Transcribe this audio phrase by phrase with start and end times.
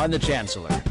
[0.00, 0.89] on the Chancellor.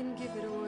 [0.00, 0.59] Can give it away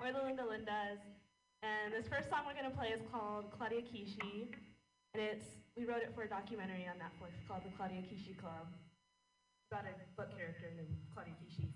[0.00, 1.02] We're the Linda Lindas,
[1.66, 4.46] and this first song we're gonna play is called Claudia Kishi,
[5.12, 8.70] and it's we wrote it for a documentary on Netflix called the Claudia Kishi Club.
[9.72, 11.67] About a book character named Claudia Kishi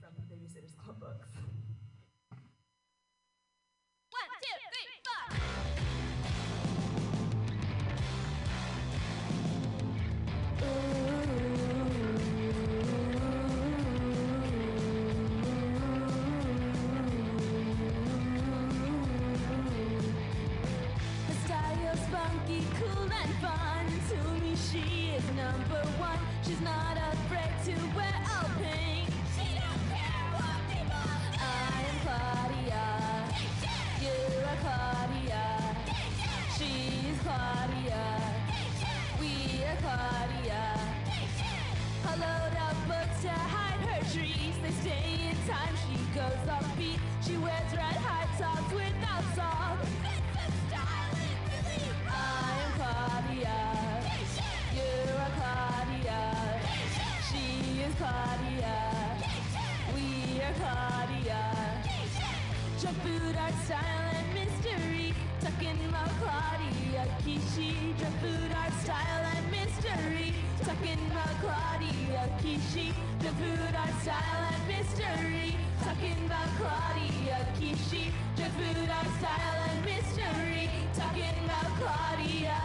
[67.53, 67.99] Kishi.
[67.99, 70.33] Junk food, art, style, and mystery.
[70.65, 72.95] Talking about Claudia Kishi.
[73.23, 75.57] Junk food, art, style, and mystery.
[75.85, 78.11] Talking about Claudia Kishi.
[78.37, 80.71] Junk food, art, style, and mystery.
[80.97, 82.57] Talking about Claudia.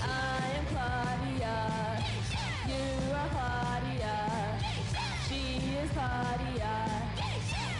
[0.00, 1.56] I am Claudia.
[2.68, 4.16] You are Claudia.
[5.28, 5.42] She
[5.76, 6.74] is Claudia.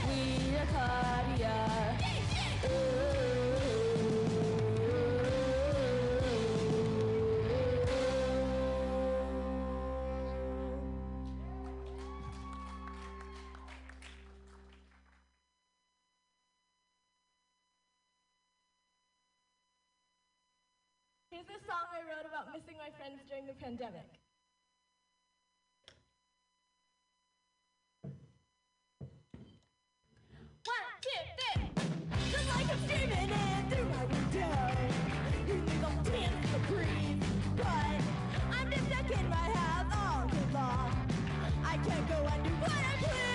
[0.07, 1.57] We are Claudia.
[21.49, 24.07] Here's a song I wrote about missing my friends during the pandemic.
[30.65, 31.71] One, two, three.
[32.31, 34.55] Just like I'm streaming in through my window.
[35.49, 37.23] You think I'm dancing to breathe,
[37.57, 38.01] but
[38.53, 40.91] I'm just stuck in my house all day long.
[41.65, 43.32] I can't go and do what I please.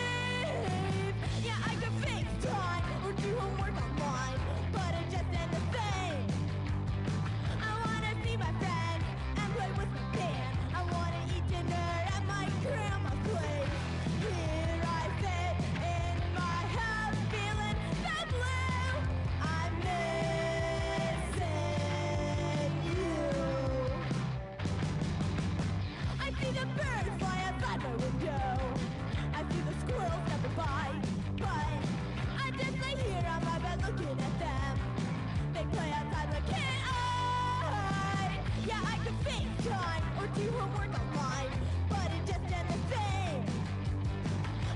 [39.30, 41.52] Yeah, I or do homework online,
[41.90, 43.44] but it just ain't the same.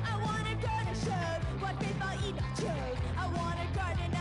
[0.03, 2.97] I wanna go to shows, watch baseball, eat nachos.
[3.17, 4.11] I wanna garden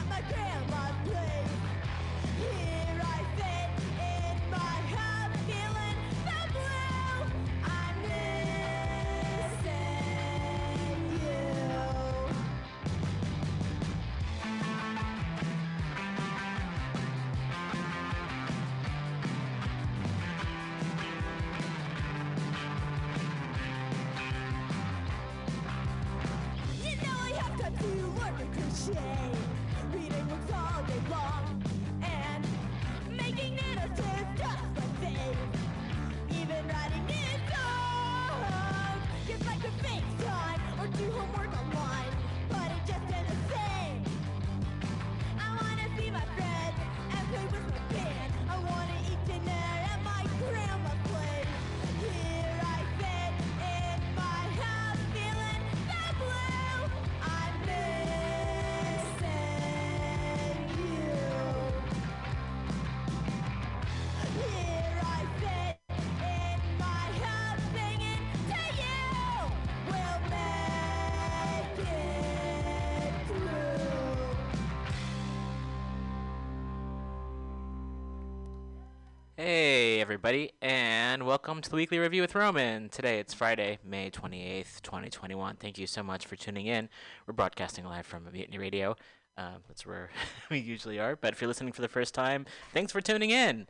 [80.11, 82.88] everybody, and welcome to the weekly review with Roman.
[82.88, 85.55] Today it's Friday, May 28th, 2021.
[85.55, 86.88] Thank you so much for tuning in.
[87.29, 88.97] We're broadcasting live from Mutiny Radio.
[89.38, 90.11] Um, that's where
[90.50, 91.14] we usually are.
[91.14, 93.69] But if you're listening for the first time, thanks for tuning in.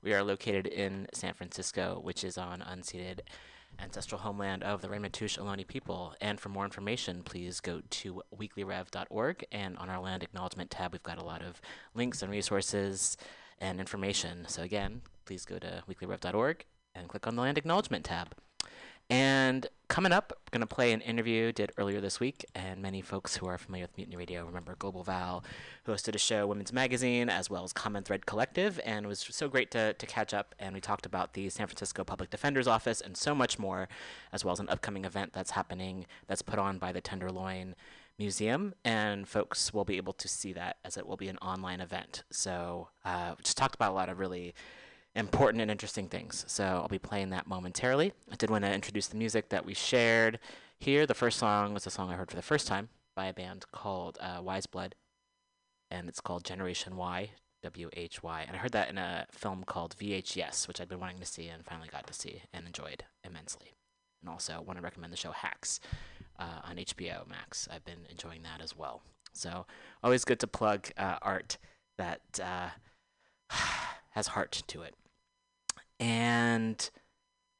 [0.00, 3.22] We are located in San Francisco, which is on unceded
[3.80, 6.14] ancestral homeland of the Ramaytush Ohlone people.
[6.20, 9.44] And for more information, please go to weeklyrev.org.
[9.50, 11.60] And on our land acknowledgement tab, we've got a lot of
[11.96, 13.16] links and resources
[13.60, 14.44] and information.
[14.46, 18.34] So again, please go to weeklyrev.org and click on the land acknowledgement tab.
[19.08, 23.00] And coming up, we're going to play an interview did earlier this week, and many
[23.00, 25.44] folks who are familiar with Mutiny Radio remember Global Val,
[25.84, 29.20] who hosted a show, Women's Magazine, as well as Common Thread Collective, and it was
[29.20, 30.52] so great to, to catch up.
[30.58, 33.88] And we talked about the San Francisco Public Defender's Office and so much more,
[34.32, 37.76] as well as an upcoming event that's happening that's put on by the Tenderloin
[38.20, 41.80] Museum, and folks will be able to see that as it will be an online
[41.80, 42.22] event.
[42.30, 44.54] So, uh, just talked about a lot of really
[45.14, 46.44] important and interesting things.
[46.48, 48.12] So I'll be playing that momentarily.
[48.30, 50.38] I did want to introduce the music that we shared
[50.78, 51.06] here.
[51.06, 53.64] The first song was a song I heard for the first time by a band
[53.72, 54.94] called uh, Wise Blood,
[55.90, 57.30] and it's called Generation Y,
[57.62, 58.44] W H Y.
[58.46, 61.48] And I heard that in a film called VHS, which I'd been wanting to see
[61.48, 63.74] and finally got to see and enjoyed immensely.
[64.20, 65.80] And also want to recommend the show Hacks
[66.38, 67.68] uh, on HBO Max.
[67.70, 69.02] I've been enjoying that as well.
[69.32, 69.66] So
[70.02, 71.58] always good to plug uh, art
[71.98, 72.70] that uh,
[74.10, 74.94] has heart to it.
[75.98, 76.90] And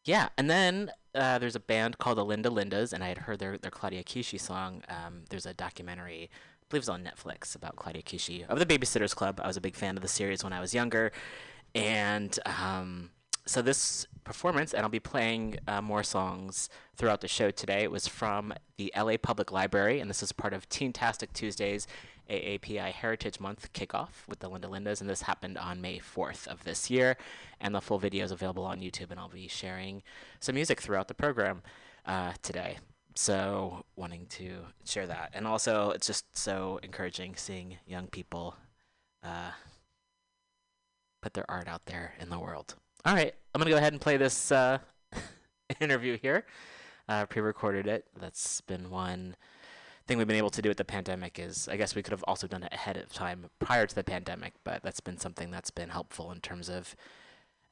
[0.04, 3.38] yeah, and then uh, there's a band called the Linda Lindas, and I had heard
[3.38, 4.82] their, their Claudia Kishi song.
[4.88, 9.14] Um, there's a documentary, I believe it's on Netflix, about Claudia Kishi of the Babysitters
[9.14, 9.40] Club.
[9.42, 11.12] I was a big fan of the series when I was younger.
[11.74, 13.10] And um,
[13.46, 18.06] so this performance, and I'll be playing uh, more songs throughout the show today, was
[18.06, 21.86] from the LA Public Library, and this is part of Teen-tastic Tuesdays
[22.30, 26.64] AAPI Heritage Month kickoff with the Linda Lindas, and this happened on May 4th of
[26.64, 27.16] this year.
[27.60, 30.02] And the full video is available on YouTube, and I'll be sharing
[30.38, 31.62] some music throughout the program
[32.06, 32.78] uh, today.
[33.16, 35.30] So, wanting to share that.
[35.34, 38.54] And also, it's just so encouraging seeing young people
[39.24, 39.50] uh,
[41.20, 42.76] put their art out there in the world.
[43.04, 44.78] All right, I'm going to go ahead and play this uh,
[45.80, 46.46] interview here.
[47.08, 48.06] Uh, Pre recorded it.
[48.20, 49.34] That's been one
[50.10, 52.24] thing we've been able to do with the pandemic is I guess we could have
[52.26, 55.70] also done it ahead of time prior to the pandemic, but that's been something that's
[55.70, 56.96] been helpful in terms of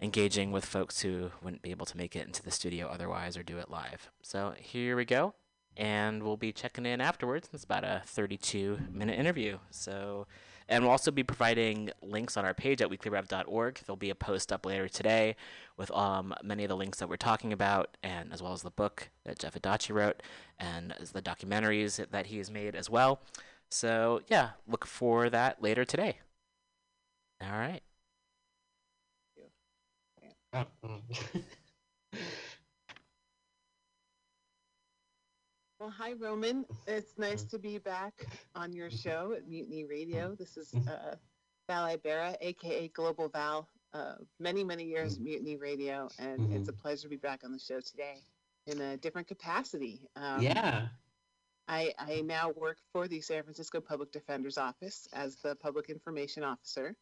[0.00, 3.42] engaging with folks who wouldn't be able to make it into the studio otherwise or
[3.42, 4.08] do it live.
[4.22, 5.34] So here we go.
[5.76, 7.50] And we'll be checking in afterwards.
[7.52, 9.58] It's about a 32 minute interview.
[9.70, 10.28] So
[10.68, 13.80] and we'll also be providing links on our page at weeklyrev.org.
[13.86, 15.36] There'll be a post up later today
[15.76, 18.70] with um, many of the links that we're talking about, and as well as the
[18.70, 20.22] book that Jeff Adachi wrote,
[20.58, 23.20] and the documentaries that he has made as well.
[23.70, 26.18] So, yeah, look for that later today.
[27.42, 27.82] All right.
[35.80, 36.64] Well, hi, Roman.
[36.88, 40.34] It's nice to be back on your show at Mutiny Radio.
[40.34, 41.14] This is uh,
[41.68, 43.68] Val Ibera, aka Global Val.
[43.94, 47.52] Uh, many, many years at Mutiny Radio, and it's a pleasure to be back on
[47.52, 48.16] the show today
[48.66, 50.00] in a different capacity.
[50.16, 50.88] Um, yeah.
[51.68, 56.42] I, I now work for the San Francisco Public Defender's Office as the Public Information
[56.42, 56.96] Officer.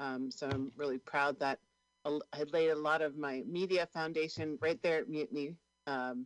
[0.00, 1.58] Um, so I'm really proud that
[2.06, 6.24] I laid a lot of my media foundation right there at Mutiny um,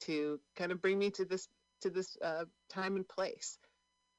[0.00, 1.48] to kind of bring me to this
[1.82, 3.58] to this uh, time and place.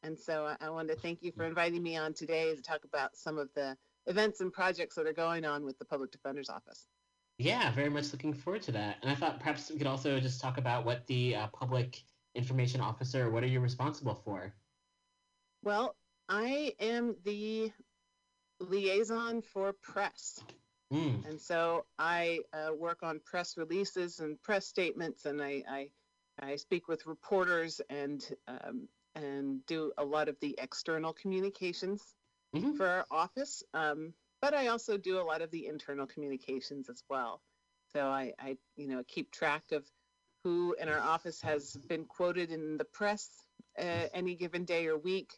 [0.04, 2.82] And so I, I wanted to thank you for inviting me on today to talk
[2.84, 6.50] about some of the events and projects that are going on with the Public Defender's
[6.50, 6.86] Office.
[7.40, 8.98] Yeah, very much looking forward to that.
[9.02, 12.02] And I thought perhaps we could also just talk about what the uh, public
[12.36, 14.54] information officer, what are you responsible for?
[15.64, 15.96] Well,
[16.30, 17.72] I am the
[18.60, 20.40] liaison for press.
[20.94, 21.26] Mm.
[21.28, 25.90] And so I uh, work on press releases and press statements, and I, I,
[26.40, 32.16] I speak with reporters and um, and do a lot of the external communications
[32.56, 32.78] Mhm.
[32.78, 33.64] for our office.
[33.74, 37.42] Um, but I also do a lot of the internal communications as well.
[37.94, 39.92] So I, I, you know, keep track of
[40.44, 43.48] who in our office has been quoted in the press
[43.80, 45.34] uh, any given day or week.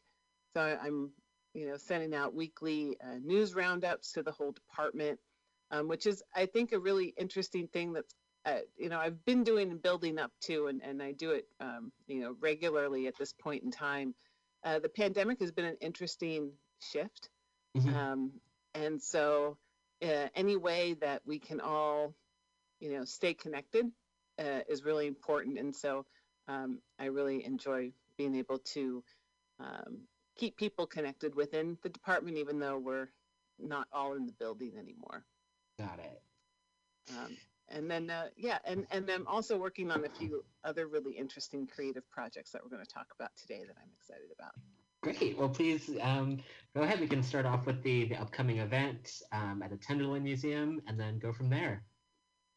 [0.53, 1.12] So I'm,
[1.53, 5.20] you know, sending out weekly uh, news roundups to the whole department
[5.71, 8.13] um, which is I think a really interesting thing that's
[8.45, 11.45] uh, you know I've been doing and building up to, and, and I do it
[11.59, 14.15] um, you know regularly at this point in time.
[14.63, 17.29] Uh, the pandemic has been an interesting shift,
[17.77, 17.93] Mhm.
[17.95, 18.31] um,
[18.73, 19.57] and so
[20.01, 22.15] uh, any way that we can all
[22.79, 23.85] you know stay connected
[24.39, 26.05] uh, is really important, and so
[26.47, 29.03] um, I really enjoy being able to
[29.59, 33.09] um, keep people connected within the department, even though we're
[33.59, 35.25] not all in the building anymore.
[35.79, 36.21] Got it.
[37.17, 37.38] Um,
[37.69, 41.65] and then, uh, yeah, and, and I'm also working on a few other really interesting
[41.67, 44.51] creative projects that we're going to talk about today that I'm excited about.
[45.01, 45.38] Great.
[45.38, 46.39] Well, please um,
[46.75, 47.00] go ahead.
[47.00, 51.00] We can start off with the, the upcoming event um, at the Tenderloin Museum and
[51.00, 51.83] then go from there.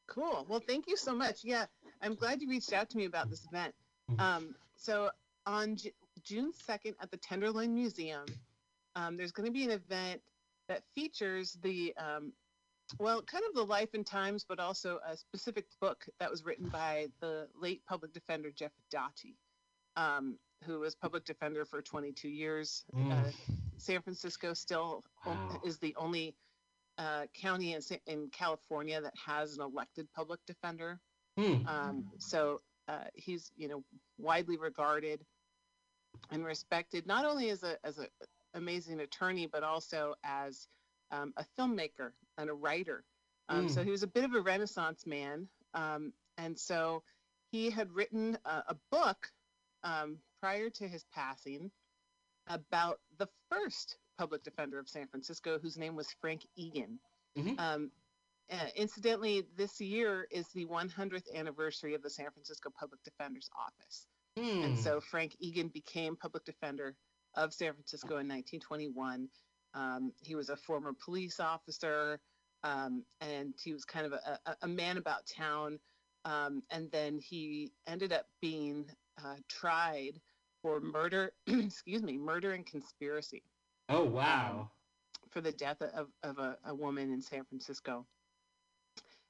[0.08, 0.44] Cool.
[0.48, 1.44] Well, thank you so much.
[1.44, 1.66] Yeah,
[2.02, 3.74] I'm glad you reached out to me about this event.
[4.10, 4.20] Mhm.
[4.20, 5.10] Um, so
[5.46, 5.92] on Ju-
[6.24, 8.26] June 2nd at the Tenderloin Museum,
[8.96, 10.20] um, there's going to be an event
[10.68, 12.32] that features the, um,
[12.98, 16.68] well, kind of the life and times, but also a specific book that was written
[16.68, 19.34] by the late public defender Jeff Adachi,
[19.96, 22.84] um, who was public defender for 22 years.
[22.94, 23.34] Uh, Mm.
[23.78, 25.60] San Francisco still Wow.
[25.64, 26.34] is the only
[26.98, 31.00] uh, county in, in California that has an elected public defender.
[31.36, 31.66] Hmm.
[31.66, 33.82] Um, so uh, he's you know
[34.18, 35.24] widely regarded
[36.30, 38.06] and respected not only as a as a
[38.54, 40.68] amazing attorney but also as
[41.10, 43.04] um, a filmmaker and a writer.
[43.48, 43.84] Um, So Mm.
[43.84, 47.04] he was a bit of a Renaissance man, um, and so
[47.50, 49.32] he had written a, a book
[49.82, 51.70] um, prior to his passing
[52.46, 57.00] about the first public defender of San Francisco, whose name was Frank Egan.
[57.36, 57.58] Mhm.
[57.58, 57.92] Um,
[58.50, 64.06] uh, incidentally, this year is the 100th anniversary of the San Francisco Public Defender's Office.
[64.36, 64.74] And Hmm.
[64.76, 66.96] so Frank Egan became public defender
[67.34, 69.30] of San Francisco in 1921.
[69.74, 72.20] Um, he was a former police officer,
[72.64, 75.78] um, and he was kind of a, a, a man about town.
[76.24, 78.90] Um, and then he ended up being
[79.22, 80.20] uh, tried
[80.62, 83.44] for murder, excuse me, murder and conspiracy
[83.88, 84.70] Oh, wow.
[85.28, 88.06] for the death of, of a, a woman in San Francisco.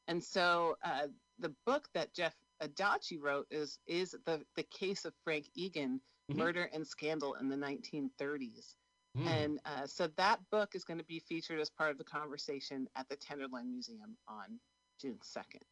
[0.08, 5.14] And so uh, the book that Jeff Adachi wrote is is the the case of
[5.24, 6.38] Frank Egan, Mhm.
[6.38, 8.76] murder and scandal in the 1930s.
[9.16, 9.28] Hmm.
[9.28, 12.88] And uh, so that book is going to be featured as part of the conversation
[12.96, 14.58] at the Tenderloin Museum on
[15.00, 15.62] June 2nd.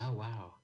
[0.00, 0.54] Oh, wow.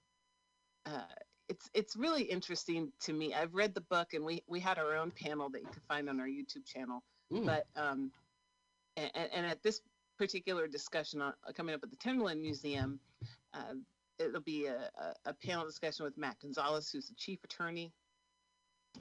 [0.84, 1.00] Uh,
[1.48, 3.34] it's it's really interesting to me.
[3.34, 6.08] I've read the book, and we we had our own panel that you can find
[6.08, 7.46] on our YouTube channel Hmm.
[7.46, 8.12] but um,
[8.96, 9.80] and, and at this
[10.18, 13.00] particular discussion on, coming up at the Tenderloin Museum,
[13.54, 13.74] uh,
[14.18, 14.90] it'll be a,
[15.26, 17.90] a, a panel discussion with Matt Gonzalez, who's the chief attorney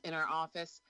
[0.05, 0.81] in our office,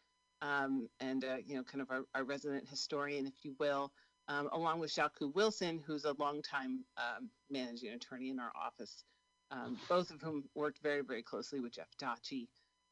[0.41, 3.91] um, and uh, you know, kind of our, our resident historian, if you will,
[4.27, 9.03] um, along with Jacques Wilson, who's a longtime um, managing attorney in our office,
[9.51, 12.47] um, both of whom worked very, very closely with Jeff Adachi.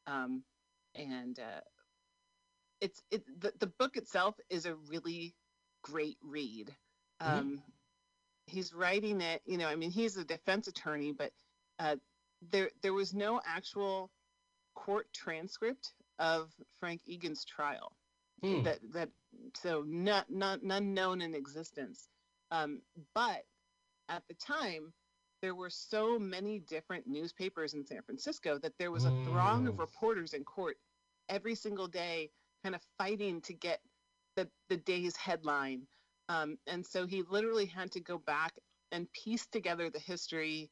[0.07, 0.43] Um,
[0.95, 1.61] and uh,
[2.81, 5.35] it's it the, the book itself is a really
[5.83, 6.75] great read.
[7.21, 7.27] Mhm.
[7.27, 7.63] Um,
[8.47, 9.67] He's writing it, you know.
[9.67, 11.31] I mean, he's a defense attorney, but
[11.79, 11.97] uh,
[12.51, 14.11] there there was no actual
[14.75, 17.95] court transcript of Frank Egan's trial
[18.43, 18.61] Hmm.
[18.63, 19.11] that that
[19.55, 22.09] so not not none known in existence.
[22.51, 22.81] Um,
[23.15, 23.45] but
[24.09, 24.93] at the time,
[25.41, 29.75] there were so many different newspapers in San Francisco that there was a throng of
[29.75, 29.79] Mm.
[29.79, 30.77] reporters in court
[31.29, 32.31] every single day,
[32.63, 33.81] kind of fighting to get
[34.35, 35.87] the the day's headline.
[36.29, 38.53] Um, and so he literally had to go back
[38.91, 40.71] and piece together the history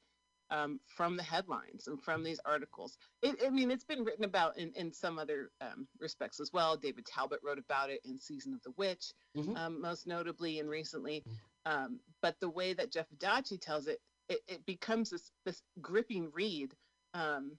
[0.50, 2.98] um, from the headlines and from these articles.
[3.22, 6.78] It, I mean, it's been written about in, in some other um, respects as well.
[6.78, 9.58] David Talbot wrote about it in Season of the Witch, Mhm.
[9.58, 11.24] um, most notably and recently.
[11.66, 16.32] Um, but the way that Jeff Adachi tells it, it, it becomes this, this gripping
[16.34, 16.74] read
[17.14, 17.58] um,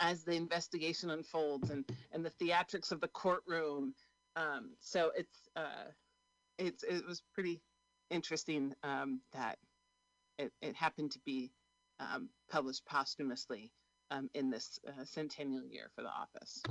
[0.00, 3.94] as the investigation unfolds and, and the theatrics of the courtroom.
[4.36, 5.90] Um, so it's uh,
[6.58, 7.60] it's it was pretty
[8.10, 9.58] interesting um, that
[10.38, 11.50] it, it happened to be
[12.00, 13.72] um, published posthumously
[14.10, 16.62] um, in this uh, centennial year for the office.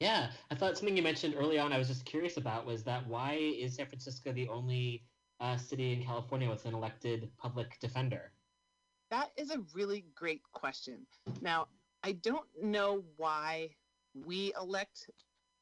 [0.00, 3.06] Yeah, I thought something you mentioned early on I was just curious about was that
[3.06, 5.04] why is San Francisco the only
[5.40, 8.32] uh, city in California with an elected public defender?
[9.10, 11.06] That is a really great question.
[11.40, 11.68] Now,
[12.02, 13.70] I don't know why
[14.14, 15.10] we elect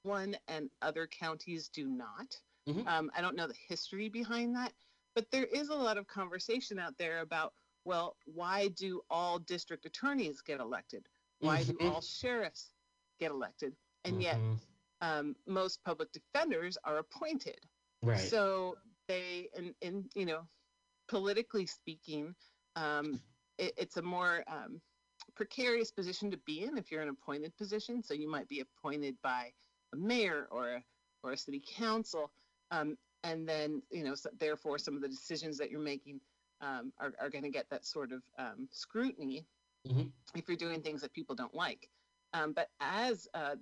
[0.03, 2.37] one and other counties do not.
[2.69, 2.87] Mhm.
[2.87, 4.73] Um, I don't know the history behind that,
[5.15, 7.53] but there is a lot of conversation out there about,
[7.85, 11.09] well, why do all district attorneys get elected?
[11.41, 11.91] Why do Mhm.
[11.91, 12.73] all sheriffs
[13.19, 13.77] get elected?
[14.05, 14.61] And yet, Mhm.
[15.01, 17.69] um, most public defenders are appointed.
[18.03, 18.19] right.
[18.19, 20.49] So they, and, and you know,
[21.09, 22.35] politically speaking,
[22.77, 23.21] um,
[23.59, 24.81] it, it's a more um,
[25.35, 28.03] precarious position to be in if you're an appointed position.
[28.03, 29.53] So you might be appointed by
[29.93, 30.85] a mayor or a,
[31.23, 32.33] or a city council,
[32.71, 36.21] um, and then you know, so therefore, some of the decisions that you're making
[36.61, 39.47] um, are, are going to get that sort of um, scrutiny
[39.87, 40.13] Mhm.
[40.35, 41.89] if you're doing things that people don't like.
[42.33, 43.57] Um, but as uh,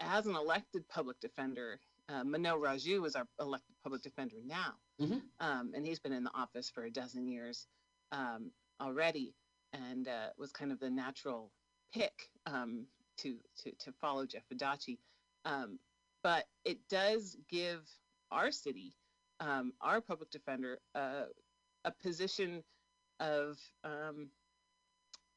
[0.00, 5.22] as an elected public defender, uh, Raju is our elected public defender now, Mhm.
[5.40, 7.66] um, and he's been in the office for a dozen years
[8.12, 9.34] um, already,
[9.72, 11.52] and uh, was kind of the natural
[11.92, 12.86] pick um,
[13.18, 14.98] to, to to follow Jeff Adachi.
[15.44, 15.78] Um,
[16.22, 17.88] but it does give
[18.30, 18.94] our city,
[19.40, 21.24] um, our public defender, uh,
[21.88, 22.62] a position
[23.20, 24.28] of, um,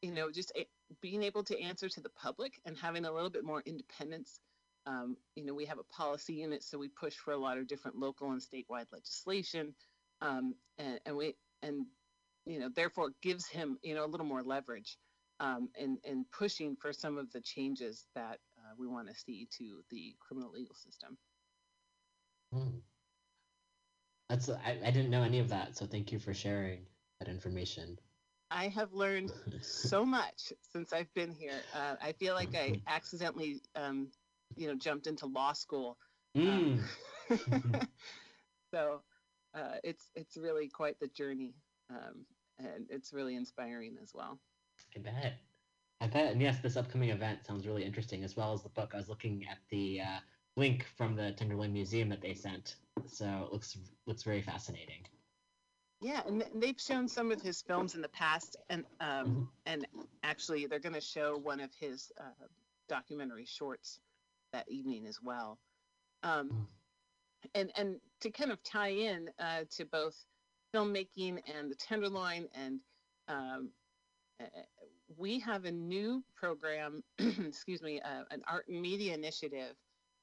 [0.02, 0.68] you know, just a,
[1.02, 4.40] being able to answer to the public and having a little bit more independence.
[4.86, 7.68] Um, you know, we have a policy unit, so we push for a lot of
[7.68, 9.76] different local and statewide legislation,
[10.22, 11.86] um, and, and we and
[12.46, 14.98] you know, therefore gives him you know a little more leverage
[15.40, 19.48] um, in in pushing for some of the changes that uh, we want to see
[19.60, 21.16] to the criminal legal system.
[22.52, 22.80] Hmm.
[24.32, 26.86] That's I, I didn't know any of that, so thank you for sharing
[27.20, 28.00] that information.
[28.50, 31.60] I have learned so much since I've been here.
[31.76, 34.08] Uh, I feel like I accidentally, um,
[34.56, 35.98] you know, jumped into law school.
[36.38, 36.80] Mm.
[37.30, 37.82] Um,
[38.74, 39.02] so
[39.54, 41.54] uh, it's it's really quite the journey,
[41.90, 42.26] um,
[42.58, 44.40] and it's really inspiring as well.
[44.96, 45.34] I bet.
[46.00, 46.32] I bet.
[46.32, 48.92] And yes, this upcoming event sounds really interesting, as well as the book.
[48.94, 50.20] I was looking at the uh,
[50.58, 55.06] link from the Tenderloin Museum that they sent, so it looks looks very fascinating.
[56.02, 59.86] Yeah, and they've shown some of his films in the past, and um, and
[60.24, 62.46] actually they're going to show one of his uh,
[62.90, 64.00] documentary shorts
[64.52, 65.60] that evening as well.
[66.24, 66.68] Um,
[67.56, 70.26] and and to kind of tie in uh, to both
[70.74, 72.80] filmmaking and the Tenderloin, and
[73.28, 73.70] um,
[74.42, 74.46] uh,
[75.18, 79.76] we have a new program, excuse me, uh, an art and media initiative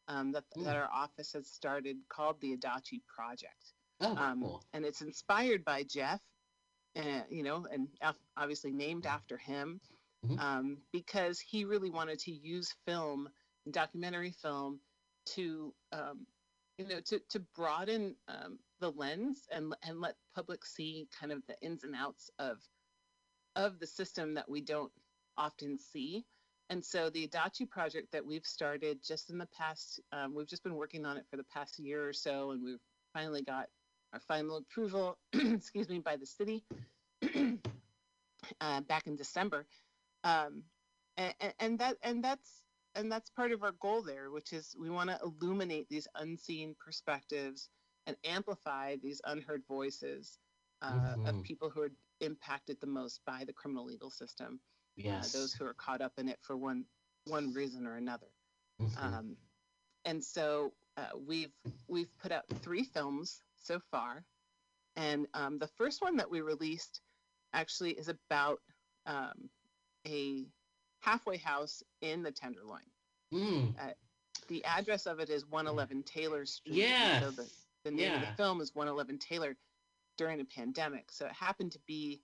[0.08, 4.64] um, that that our office has started called the Adachi Project Oh, um, cool.
[4.72, 6.20] and it's inspired by Jeff,
[6.96, 7.88] uh, you know, and
[8.36, 9.80] obviously named after him,
[10.24, 10.38] Mhm.
[10.38, 13.28] um, because he really wanted to use film,
[13.70, 14.80] documentary film,
[15.26, 16.26] to, um,
[16.78, 21.42] you know, to to broaden um, the lens and and let public see kind of
[21.46, 22.58] the ins and outs of
[23.56, 24.92] of the system that we don't
[25.36, 26.24] often see.
[26.70, 30.62] And so the Adachi project that we've started just in the past, um, we've just
[30.64, 32.80] been working on it for the past year or so, and we've
[33.14, 33.68] finally got
[34.12, 36.64] our final approval, excuse me, by the city
[38.60, 39.66] uh, back in December.
[40.24, 40.64] Um,
[41.16, 42.62] and, and that and that's
[42.94, 46.74] and that's part of our goal there, which is we want to illuminate these unseen
[46.84, 47.68] perspectives
[48.06, 50.38] and amplify these unheard voices
[50.82, 51.42] uh, of Mhm.
[51.42, 54.60] people who are impacted the most by the criminal legal system.
[54.98, 55.34] Yes.
[55.34, 56.84] Uh, those who are caught up in it for one
[57.24, 58.28] one reason or another.
[58.80, 59.02] Mhm.
[59.02, 59.36] Um,
[60.04, 61.52] and so uh, we've
[61.88, 64.24] we've put out three films so far,
[64.96, 67.00] and um, the first one that we released
[67.52, 68.60] actually is about
[69.06, 69.48] um,
[70.06, 70.46] a
[71.00, 72.82] halfway house in the Tenderloin.
[73.32, 73.74] Mm.
[74.48, 76.74] The address of it is 111 Taylor Street.
[76.76, 77.22] Yes.
[77.22, 77.50] So the,
[77.84, 79.56] the name of the film is 111 Taylor
[80.16, 81.10] during a pandemic.
[81.10, 82.22] So it happened to be,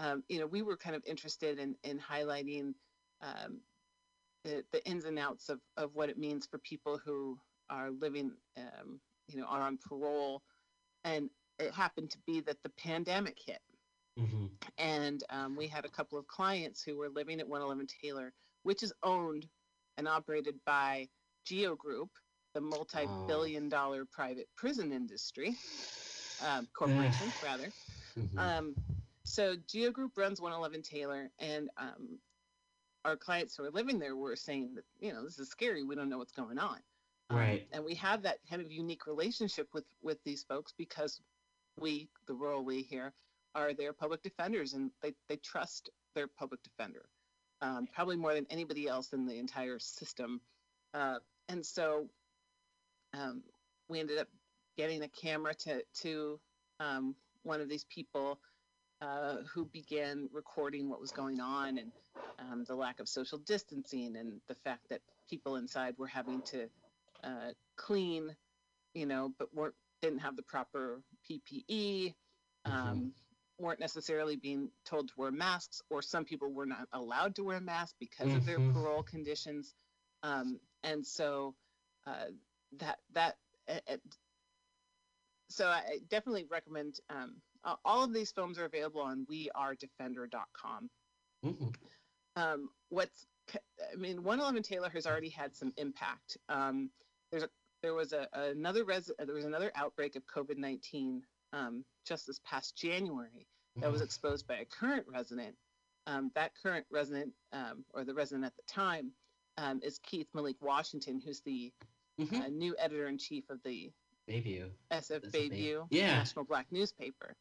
[0.00, 2.74] um, you know, we were kind of interested in, in highlighting
[3.22, 3.60] um,
[4.44, 7.38] the, the ins and outs of, of what it means for people who
[7.70, 10.42] are living, um, you know, are on parole.
[11.04, 13.60] And it happened to be that the pandemic hit.
[14.18, 14.50] Mhm.
[14.78, 18.32] And um, we had a couple of clients who were living at 111 Taylor,
[18.62, 19.46] which is owned
[19.96, 21.08] and operated by
[21.44, 22.10] Geo Group,
[22.54, 25.56] the multi-billion dollar private prison industry,
[26.40, 27.72] um, corporation rather.
[28.16, 28.38] Mhm.
[29.26, 32.18] Um, so Geo Group runs 111 Taylor, and um,
[33.04, 35.84] our clients who are living there were saying that you know this is scary.
[35.84, 36.78] We don't know what's going on.
[37.30, 37.66] Um, Right.
[37.72, 41.20] And we have that kind of unique relationship with with these folks because
[41.78, 43.12] we, the rural we here,
[43.54, 47.06] are their public defenders, and they they trust their public defender,
[47.60, 50.40] um, probably more than anybody else in the entire system.
[50.94, 52.08] Uh, and so
[53.14, 53.42] um,
[53.88, 54.28] we ended up
[54.76, 56.40] getting a camera to to
[56.80, 58.38] um, one of these people
[59.00, 61.92] uh, who began recording what was going on and
[62.38, 66.70] um, the lack of social distancing and the fact that people inside were having to
[67.22, 68.36] uh, clean,
[68.94, 72.14] you know, but weren't didn't have the proper PPE,
[72.64, 73.14] um,
[73.58, 77.60] weren't necessarily being told to wear masks, or some people were not allowed to wear
[77.60, 78.72] masks because of their Mhm.
[78.72, 79.74] parole conditions,
[80.22, 81.56] um, and so
[82.06, 82.28] uh,
[82.72, 83.96] that that uh, uh,
[85.48, 90.90] so I definitely recommend um, a- all of these films are available on wearedefender.com.
[91.44, 91.74] Mhm.
[92.36, 93.26] Um, what's
[93.92, 96.36] I mean, 111 Taylor has already had some impact.
[96.48, 96.90] Um,
[97.30, 97.50] there's a
[97.82, 102.76] there was a another res- there was another outbreak of COVID-19 um, just this past
[102.76, 104.04] January that was Mhm.
[104.04, 105.56] exposed by a current resident.
[106.06, 109.14] Um, that current resident, um, or the resident at the time,
[109.58, 111.72] um, is Keith Malik Washington, who's the
[112.18, 112.40] Mhm.
[112.44, 113.92] uh, new editor in chief of the
[114.26, 114.72] Bayview.
[114.90, 116.18] SF big- Bayview Yeah.
[116.18, 117.36] National Black newspaper.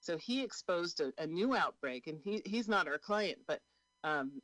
[0.00, 3.60] So he exposed a, a new outbreak, and he, he's not our client, but
[4.04, 4.40] um,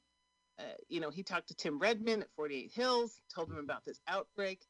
[0.58, 4.00] uh, you know he talked to Tim Redmond at 48 Hills, told him about this
[4.08, 4.60] outbreak,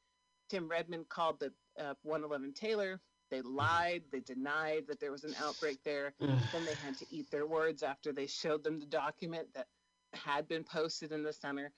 [0.50, 3.00] Tim Redmond called the uh, 111 Taylor.
[3.30, 4.02] They lied.
[4.12, 6.14] They denied that there was an outbreak there.
[6.52, 9.66] then they had to eat their words after they showed them the document that
[10.12, 11.72] had been posted in the center.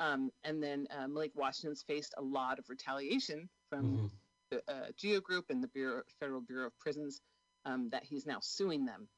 [0.00, 4.10] Um, and then uh, Malik Washington's faced a lot of retaliation from Mhm.
[4.50, 7.20] the uh, Geo Group and the Bureau, Federal Bureau of Prisons
[7.64, 9.08] um, that he's now suing them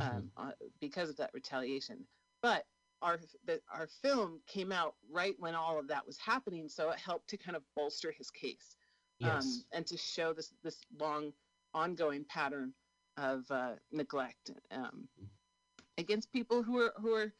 [0.00, 2.04] um, uh, because of that retaliation.
[2.42, 2.64] But
[3.02, 6.98] our the, our film came out right when all of that was happening, so it
[6.98, 8.76] helped to kind of bolster his case
[9.18, 9.44] yes.
[9.44, 11.32] um, and to show this this long
[11.74, 12.72] ongoing pattern
[13.16, 15.08] of uh, neglect um,
[15.98, 17.32] against people who are who are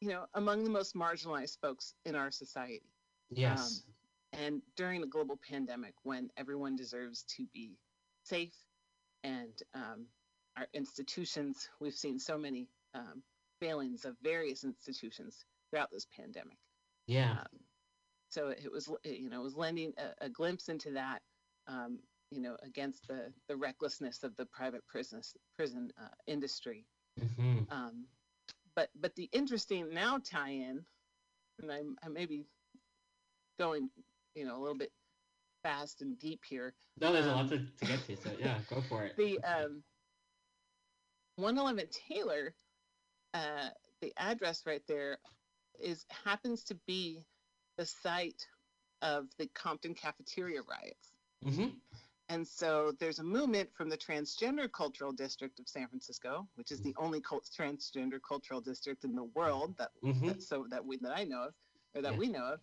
[0.00, 2.92] you know among the most marginalized folks in our society
[3.30, 3.82] yes.
[4.32, 7.78] and during a global pandemic when everyone deserves to be
[8.22, 8.54] safe
[9.24, 10.06] and um,
[10.56, 13.22] our institutions we've seen so many um,
[13.60, 16.58] failings of various institutions throughout this pandemic.
[17.06, 17.32] Yeah.
[17.32, 17.60] um,
[18.28, 21.22] so it was you know it was lending a, a glimpse into that
[21.66, 21.98] um,
[22.30, 25.20] you know against the the recklessness of the private prison
[25.56, 26.86] prison uh, industry.
[27.36, 28.06] Hmm um,
[28.76, 30.84] but but the interesting now tie-in,
[31.60, 32.46] and I'm I may be
[33.58, 33.88] going
[34.34, 34.90] you know a little bit
[35.64, 36.76] fast and deep here.
[37.00, 38.16] No, there's a lot um, to, to get to.
[38.16, 39.16] So yeah, go for it.
[39.18, 39.84] The um,
[41.36, 42.54] 111 Taylor,
[43.34, 43.70] uh,
[44.02, 45.18] the address right there
[45.80, 47.26] is happens to be
[47.78, 48.46] the site
[49.02, 51.14] of the Compton cafeteria riots.
[51.44, 51.68] hmm
[52.30, 56.80] And so there's a movement from the Transgender Cultural District of San Francisco, which is
[56.82, 60.96] the only cult- transgender cultural district in the world that, hmm that so that we
[60.98, 61.54] that I know of
[61.94, 62.18] or that Yeah.
[62.18, 62.60] we know of.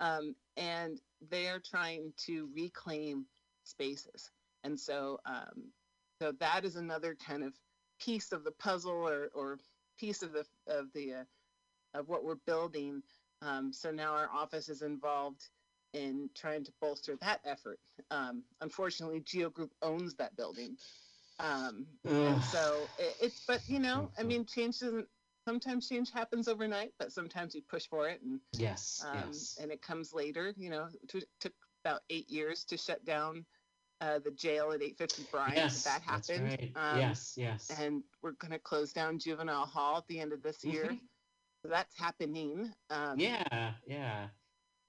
[0.00, 1.00] Um, and
[1.30, 3.26] they're trying to reclaim
[3.64, 4.30] spaces.
[4.64, 5.72] And so um,
[6.20, 7.54] so that is another kind of
[8.00, 9.58] piece of the puzzle or, or
[9.98, 13.02] piece of the of the uh, of what we're building.
[13.42, 15.48] Um, so now our office is involved
[15.94, 17.78] in trying to bolster that effort.
[18.10, 20.76] Um, unfortunately, Geo Group owns that building,
[21.38, 23.44] um, and so it, it's.
[23.46, 25.06] But you know, I mean, change doesn't.
[25.48, 29.02] Sometimes change happens overnight, but sometimes we push for it, and Yes.
[29.08, 29.56] um, yes.
[29.58, 30.52] and it comes later.
[30.58, 31.54] You know, it took
[31.86, 33.46] about eight years to shut down
[34.02, 35.56] uh, the jail at 850 Bryant.
[35.56, 35.84] yes.
[35.84, 36.50] that happened.
[36.50, 36.70] right.
[36.76, 37.32] Um, yes.
[37.38, 37.70] Yes.
[37.80, 40.84] And we're going to close down juvenile hall at the end of this year.
[40.84, 41.00] Mhm.
[41.62, 42.70] So that's happening.
[42.90, 43.72] Um, Yeah.
[43.86, 44.28] Yeah.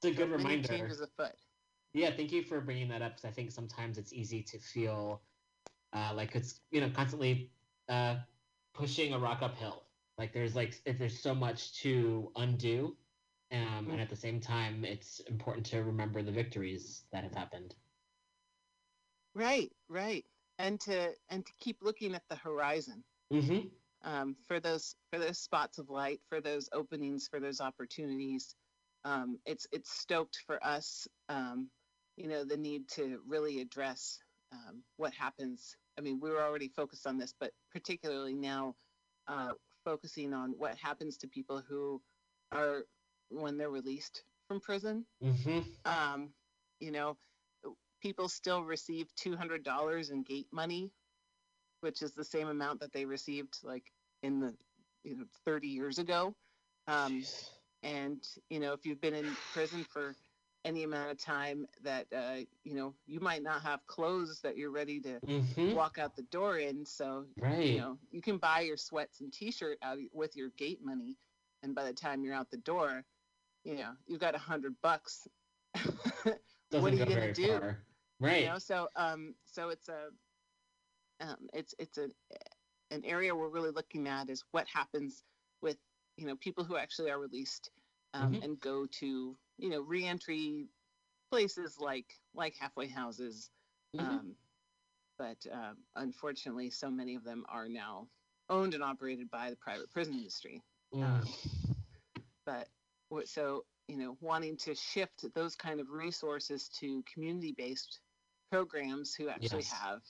[0.04, 0.68] It's a good reminder.
[0.68, 1.36] changes afoot.
[1.94, 5.22] Yeah, thank you for bringing that up because I think sometimes it's easy to feel
[5.94, 7.50] uh, like it's you know constantly
[7.88, 8.18] uh,
[8.74, 9.86] pushing a rock uphill.
[10.20, 12.98] Like there's like if there's so much to undo,
[13.52, 17.76] um, and at the same time, it's important to remember the victories that have happened.
[19.36, 20.26] Right, right.
[20.60, 23.68] And to and to keep looking at the horizon Mm-hmm.
[24.04, 28.56] um, for those for those spots of light, for those openings, for those opportunities.
[29.06, 31.08] Um, it's it's stoked for us.
[31.30, 31.72] Um,
[32.18, 34.20] you know the need to really address
[34.52, 35.78] um, what happens.
[35.98, 38.76] I mean, we were already focused on this, but particularly now,
[39.28, 42.02] uh, focusing on what happens to people who
[42.52, 42.84] are
[43.30, 45.06] when they're released from prison.
[45.24, 45.60] Mm-hmm.
[45.86, 46.30] um,
[46.80, 47.18] you know,
[48.02, 50.92] people still receive two hundred dollars in gate money,
[51.82, 53.84] which is the same amount that they received like
[54.24, 54.54] in the
[55.04, 56.34] you know thirty years ago.
[56.88, 57.24] Um,
[57.84, 60.16] and you know, if you've been in prison for
[60.66, 64.72] any amount of time, that uh, you know you might not have clothes that you're
[64.72, 65.72] ready to Mm-hmm.
[65.72, 66.86] walk out the door in.
[66.86, 67.64] So Right.
[67.64, 71.18] you know you can buy your sweats and t-shirt out with your gate money,
[71.64, 73.06] and by the time you're out the door,
[73.64, 75.28] you know you've got a hundred bucks.
[76.70, 77.60] What are you go gonna do?
[77.60, 77.84] far.
[78.20, 78.36] Right.
[78.36, 80.10] you know so um so it's a
[81.22, 82.10] um it's it's a
[82.92, 85.24] an area we're really looking at is what happens
[85.62, 85.78] with
[86.18, 87.72] you know people who actually are released
[88.14, 88.42] um, Mhm.
[88.42, 90.68] and go to you know reentry
[91.32, 93.52] places like like halfway houses
[93.94, 94.20] Mhm.
[94.20, 94.36] um
[95.18, 98.08] but um, unfortunately so many of them are now
[98.50, 100.62] owned and operated by the private prison industry
[100.94, 101.24] Mm.
[101.26, 101.34] um,
[102.46, 102.68] but
[103.26, 108.00] so you know wanting to shift those kind of resources to community-based
[108.52, 109.66] programs who actually Yes.
[109.66, 110.02] have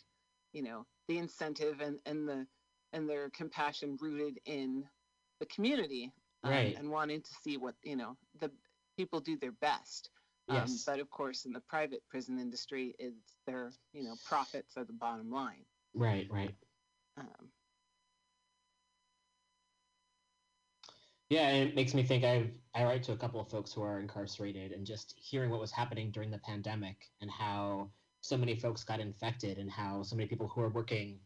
[0.53, 2.47] you know the incentive and and the
[2.93, 4.83] and their compassion rooted in
[5.39, 6.77] the community um, Right.
[6.77, 8.51] and wanting to see what you know the
[8.99, 10.09] people do their best
[10.49, 14.83] um, but of course in the private prison industry it's their you know profits are
[14.83, 16.27] the bottom line Right.
[16.29, 16.55] Right.
[17.17, 17.49] um,
[21.29, 23.99] Yeah, it makes me think I've I write to a couple of folks who are
[23.99, 28.83] incarcerated and just hearing what was happening during the pandemic and how so many folks
[28.83, 31.19] got infected and how so many people who are working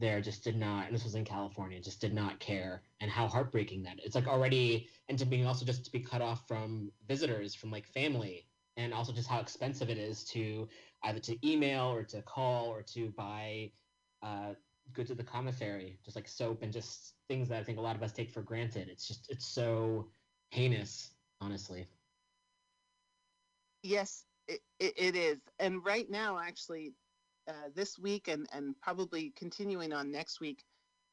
[0.00, 3.26] there just did not and this was in California, just did not care and how
[3.26, 6.90] heartbreaking that it's like already and to being also just to be cut off from
[7.06, 10.68] visitors, from like family and also just how expensive it is to
[11.04, 13.70] either to email or to call or to buy
[14.22, 14.54] uh,
[14.92, 17.96] goods at the commissary, just like soap and just things that I think a lot
[17.96, 18.88] of us take for granted.
[18.88, 20.06] It's just it's so
[20.50, 21.86] heinous, honestly.
[23.82, 25.38] Yes, it, it, it is.
[25.58, 26.92] And right now, actually,
[27.48, 30.64] uh, this week and, and probably continuing on next week,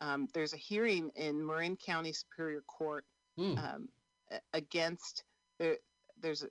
[0.02, 3.06] um, there's a hearing in Marin County Superior Court
[3.38, 3.58] Hmm.
[3.58, 3.90] um,
[4.54, 5.24] against
[5.60, 5.78] there.
[6.22, 6.48] There's a,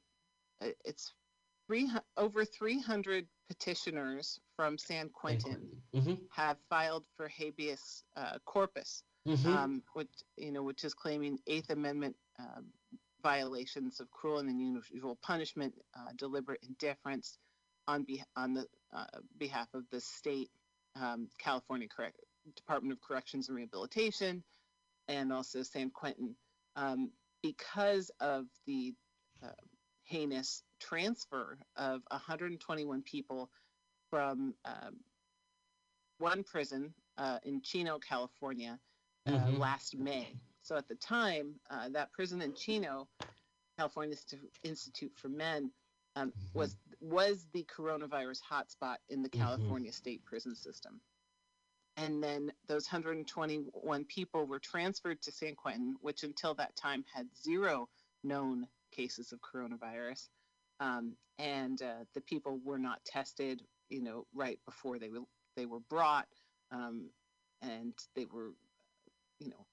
[0.67, 1.13] a- it's
[1.67, 5.61] three over 300 petitioners from San Quentin
[5.95, 6.15] Mm-hmm.
[6.31, 9.49] have filed for habeas uh, corpus Mm-hmm.
[9.57, 12.67] um, which you know, which is claiming Eighth Amendment um,
[13.23, 17.39] violations of cruel and unusual punishment, uh, deliberate indifference,
[17.89, 19.07] on be- on the uh,
[19.39, 20.51] behalf of the state,
[20.97, 22.21] um, California Correct-
[22.57, 24.43] Department of Corrections and Rehabilitation,
[25.09, 26.37] and also San Quentin,
[26.77, 27.11] um,
[27.43, 28.95] because of the
[29.43, 29.49] uh,
[30.05, 33.51] heinous transfer of 121 people
[34.11, 35.05] from um,
[36.19, 38.79] one prison uh, in Chino, California,
[39.27, 39.59] uh, Mhm.
[39.59, 40.39] last May.
[40.63, 43.09] So at the time, uh, that prison in Chino,
[43.77, 45.71] California Insti- Institute for Men,
[46.17, 49.39] um, was was the coronavirus hotspot in the Mhm.
[49.39, 51.01] California state prison system.
[51.97, 57.35] And then those 121 people were transferred to San Quentin, which until that time had
[57.37, 57.89] zero
[58.23, 60.29] known cases of coronavirus.
[60.81, 65.25] Um, and uh, the people were not tested, you know, right before they were
[65.57, 66.29] they were brought,
[66.73, 67.13] um,
[67.63, 68.53] and they were,
[69.39, 69.67] you know,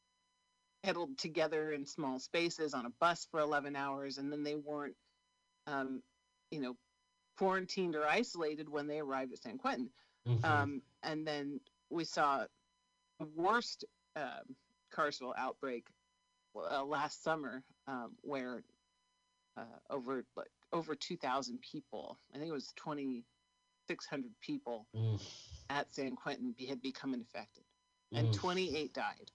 [0.85, 4.95] huddled together in small spaces on a bus for 11 hours, and then they weren't,
[5.65, 6.03] um,
[6.51, 6.77] you know,
[7.41, 9.91] quarantined or isolated when they arrived at San Quentin.
[10.27, 10.45] Mhm.
[10.45, 12.45] Um, and then we saw
[13.19, 13.83] the worst
[14.15, 14.55] um,
[14.91, 15.87] carceral outbreak
[16.55, 18.63] uh, last summer, um, where
[19.57, 25.19] uh, over like over 2,000 people, I think it was 2,600 people Mm.
[25.69, 27.65] at San Quentin be, had become infected,
[28.11, 28.33] and Mm.
[28.33, 29.31] 28 died,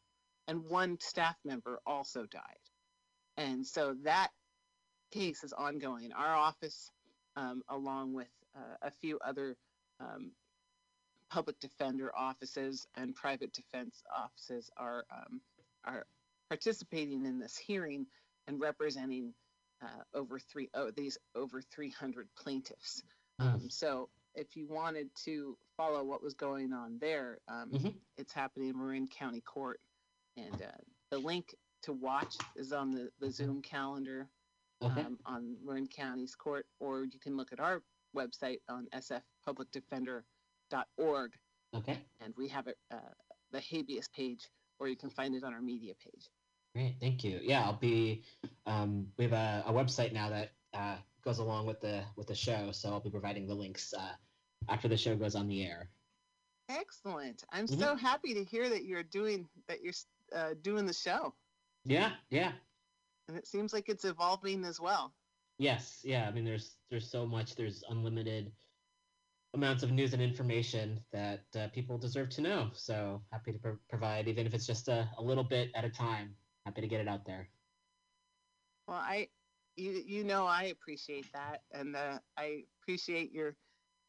[0.47, 2.71] and one staff member also died,
[3.37, 4.33] and so that
[5.11, 6.13] case is ongoing.
[6.13, 6.91] Our office,
[7.37, 9.57] um, along with uh, a few other
[10.01, 10.33] um,
[11.31, 15.41] public defender offices and private defense offices, are um,
[15.85, 16.07] are
[16.49, 18.07] participating in this hearing
[18.47, 19.35] and representing
[19.83, 23.03] uh, over three oh, these over 300 plaintiffs.
[23.39, 27.95] Um, so if you wanted to follow what was going on there, um, Mhm.
[28.17, 29.81] it's happening in Marin County Court.
[30.37, 30.71] And uh,
[31.11, 34.29] the link to watch is on the, the Zoom calendar
[34.83, 35.01] Okay.
[35.01, 37.83] um, on Marin County's court, or you can look at our
[38.15, 41.33] website on sfpublicdefender.org,
[41.75, 41.99] okay.
[42.21, 42.97] and we have it, uh,
[43.53, 46.29] the habeas page, or you can find it on our media page.
[46.75, 47.41] Great, thank you.
[47.43, 48.23] Yeah, I'll be.
[48.67, 52.35] Um, we have a, a website now that uh, goes along with the with the
[52.35, 54.13] show, so I'll be providing the links uh,
[54.69, 55.89] after the show goes on the air.
[56.69, 57.45] Excellent.
[57.51, 57.79] I'm Mhm.
[57.79, 59.95] so happy to hear that you're doing that you're
[60.35, 61.35] uh, doing the show,
[61.85, 62.53] Yeah, yeah,
[63.29, 65.15] and it seems like it's evolving as well.
[65.59, 66.27] yes, yeah.
[66.29, 67.55] I mean, there's there's so much.
[67.57, 68.53] There's unlimited
[69.55, 72.71] amounts of news and information that uh, people deserve to know.
[72.75, 75.91] So happy to pro- provide, even if it's just a, a little bit at a
[75.91, 76.35] time.
[76.67, 77.49] Happy to get it out there.
[78.87, 79.29] Well, I,
[79.77, 83.57] you, you know, I appreciate that, and uh, I appreciate your,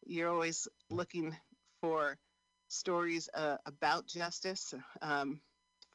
[0.05, 1.35] you're always looking
[1.81, 2.17] for
[2.67, 4.73] stories uh, about justice.
[5.01, 5.41] Um,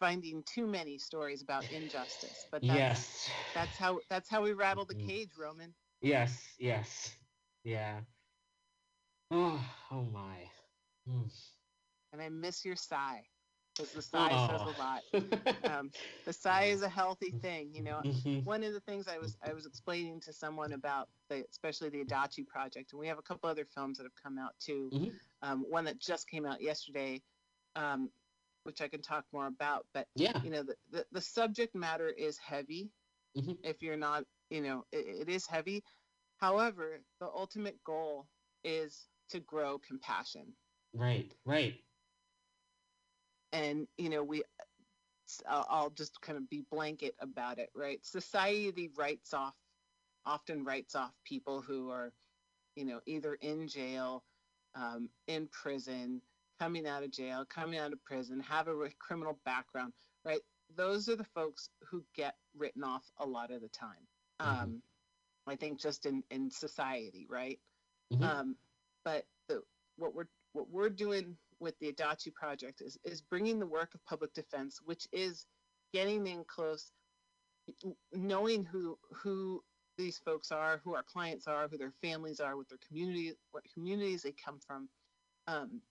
[0.03, 3.30] finding too many stories about injustice, but that's, yes.
[3.55, 5.09] that's how that's how we rattle the Mhm.
[5.09, 5.74] cage, Roman.
[6.00, 7.16] Yes, yes,
[7.64, 8.00] yeah.
[9.30, 10.50] Oh, oh my.
[11.09, 11.30] Mm.
[12.12, 13.28] And I miss your sigh,
[13.76, 15.05] because the sigh says a lot.
[15.64, 15.92] Um,
[16.26, 18.03] the sigh is a healthy thing, you know.
[18.05, 18.44] Mhm.
[18.44, 22.05] one of the things I was I was explaining to someone about the especially the
[22.05, 24.90] Adachi project, and we have a couple other films that have come out too.
[24.92, 25.18] Mhm.
[25.42, 27.22] Um, one that just came out yesterday,
[27.76, 28.11] um,
[28.64, 29.86] which I can talk more about.
[29.94, 30.40] But Yeah.
[30.42, 32.90] you know, the, the, the subject matter is heavy.
[33.36, 33.58] Mhm.
[33.62, 35.84] If you're not, you know, it, it is heavy.
[36.38, 38.28] However, the ultimate goal
[38.64, 40.54] is to grow compassion,
[40.94, 41.82] Right, right.
[43.52, 44.42] and you know, we.
[45.48, 48.04] I'll, I'll just kind of be blanket about it, right?
[48.04, 49.54] Society writes off,
[50.24, 52.12] often writes off people who are,
[52.76, 54.24] you know, either in jail,
[54.74, 56.22] um, in prison,
[56.62, 59.92] coming out of jail, coming out of prison, have a criminal background,
[60.24, 60.40] right?
[60.76, 64.06] Those are the folks who get written off a lot of the time.
[64.40, 64.46] Mhm.
[64.46, 64.82] Um,
[65.46, 67.60] I think just in, in society, right?
[68.12, 68.22] Mhm.
[68.22, 68.56] Um,
[69.04, 69.62] but the,
[69.96, 74.04] what we're what we're doing with the Adachi project is is bringing the work of
[74.04, 75.46] public defense, which is
[75.92, 76.92] getting in close,
[78.12, 79.64] knowing who who
[79.98, 83.64] these folks are, who our clients are, who their families are, what their community, what
[83.74, 84.88] communities they come from,
[85.48, 85.82] um,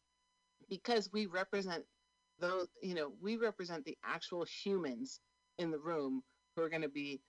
[0.72, 1.86] because we represent
[2.39, 5.22] those, you know, we represent the actual humans
[5.59, 6.24] in the room
[6.55, 7.22] who are going to be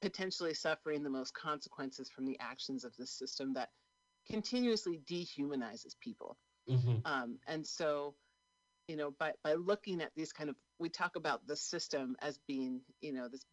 [0.00, 3.70] potentially suffering the most consequences from the actions of this system that
[4.26, 6.38] continuously dehumanizes people.
[6.68, 7.02] Mhm.
[7.04, 8.16] Um, and so,
[8.88, 12.38] you know, by, by looking at these kind of, we talk about the system as
[12.48, 13.44] being, you know, this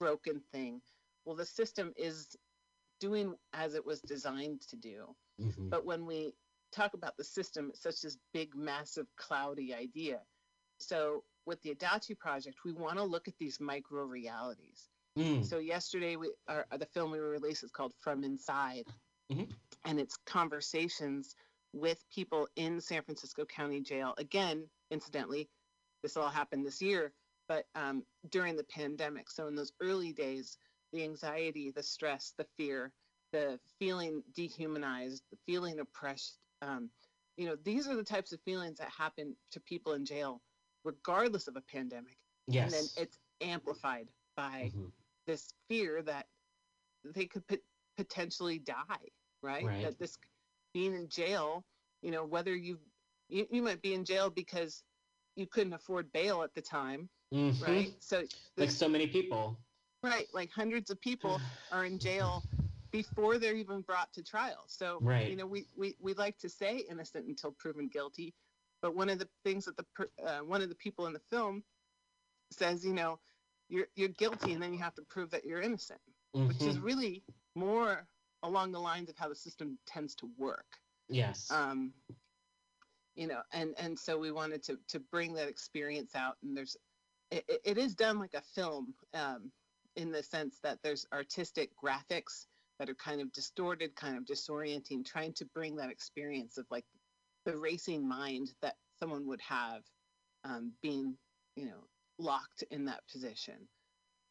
[0.00, 0.80] broken thing.
[1.24, 2.36] Well, the system is
[3.00, 5.16] doing as it was designed to do.
[5.40, 5.70] Mhm.
[5.70, 6.32] But when we
[6.72, 10.20] talk about the system, it's such this big, massive, cloudy idea.
[10.78, 14.88] So with the Adachi project, we want to look at these micro realities.
[15.18, 15.44] Mm.
[15.44, 18.84] So yesterday, we our, the film we released is called From Inside,
[19.32, 19.50] Mhm.
[19.84, 21.34] and it's conversations
[21.72, 24.14] with people in San Francisco County Jail.
[24.18, 25.50] Again, incidentally,
[26.02, 27.12] this all happened this year,
[27.48, 29.30] but um, during the pandemic.
[29.30, 30.56] So in those early days,
[30.92, 32.92] the anxiety, the stress, the fear,
[33.32, 36.38] the feeling dehumanized, the feeling oppressed.
[36.62, 36.90] Um,
[37.36, 40.42] you know, these are the types of feelings that happen to people in jail,
[40.84, 42.18] regardless of a pandemic.
[42.46, 42.64] Yes.
[42.64, 44.92] And then it's amplified by Mhm.
[45.26, 46.26] this fear that
[47.04, 47.62] they could pot-
[47.96, 49.10] potentially die,
[49.42, 49.64] right?
[49.64, 49.82] Right.
[49.84, 50.18] That this
[50.72, 51.64] being in jail,
[52.02, 52.78] you know, whether you,
[53.28, 54.82] you you might be in jail because
[55.36, 57.60] you couldn't afford bail at the time, Mhm.
[57.62, 58.02] right?
[58.02, 58.24] So
[58.56, 59.56] Like so many people.
[60.02, 61.38] right, like hundreds of people
[61.72, 62.42] are in jail
[62.92, 64.64] before they're even brought to trial.
[64.66, 65.28] So Right.
[65.28, 68.34] you know, we, we we like to say innocent until proven guilty,
[68.82, 71.20] but one of the things that the per, uh, one of the people in the
[71.20, 71.64] film
[72.50, 73.20] says, you know,
[73.68, 76.00] you're you're guilty, and then you have to prove that you're innocent
[76.46, 76.82] which is Mhm.
[76.82, 77.24] really
[77.54, 78.08] more
[78.42, 80.80] along the lines of how the system tends to work.
[81.08, 81.50] Yes.
[81.50, 81.94] Um,
[83.16, 86.76] you know, and and so we wanted to to bring that experience out, and there's
[87.30, 89.52] it, it- it is done like a film um,
[89.96, 92.46] in the sense that there's artistic graphics
[92.78, 96.84] that are kind of distorted, kind of disorienting, trying to bring that experience of like
[97.44, 99.82] the racing mind that someone would have
[100.44, 101.16] um, being,
[101.56, 101.86] you know,
[102.18, 103.56] locked in that position.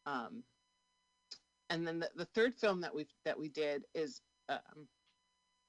[0.06, 0.44] Um,
[1.70, 4.88] and then the, the third film that we that we did is um,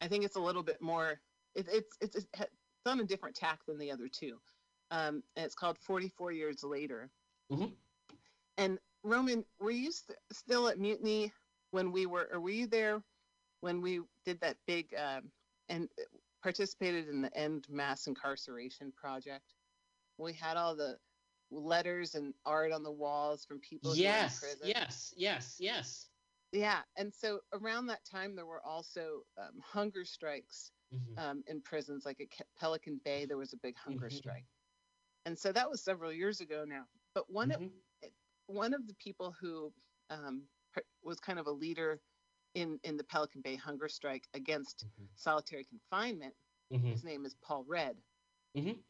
[0.00, 1.20] I think it's a little bit more
[1.54, 2.26] it, it's it's it's
[2.86, 4.36] on a different tack than the other two
[4.90, 7.10] um, and it's called 44 years later
[7.50, 7.72] Mhm.
[8.58, 11.32] and Roman were you st- still at Mutiny
[11.70, 13.02] when we were or were you there
[13.60, 15.30] when we did that big um,
[15.68, 15.88] and
[16.42, 19.54] participated in the end mass incarceration project
[20.18, 20.98] we had all the
[21.50, 24.40] letters and art on the walls from people were in yes.
[24.40, 24.68] prison.
[24.68, 25.14] Yes.
[25.16, 25.60] Yes.
[25.60, 26.10] Yes.
[26.52, 31.16] Yeah, and so around that time there were also um, hunger strikes Mhm.
[31.16, 34.10] um, in prisons, like at Pelican Bay, there was a big hunger Mhm.
[34.10, 34.46] strike,
[35.26, 36.84] and so that was several years ago now.
[37.14, 38.12] But one of Mhm.
[38.46, 39.72] one of the people who
[40.10, 40.42] um,
[41.02, 42.00] was kind of a leader
[42.54, 45.08] in in the Pelican Bay hunger strike against Mhm.
[45.16, 46.34] solitary confinement,
[46.70, 46.92] Mhm.
[46.92, 47.96] his name is Paul Redd.
[48.54, 48.82] Mhm.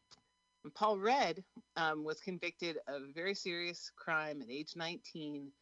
[0.64, 1.44] And Paul Redd
[1.76, 5.52] um, was convicted of a very serious crime at age 19.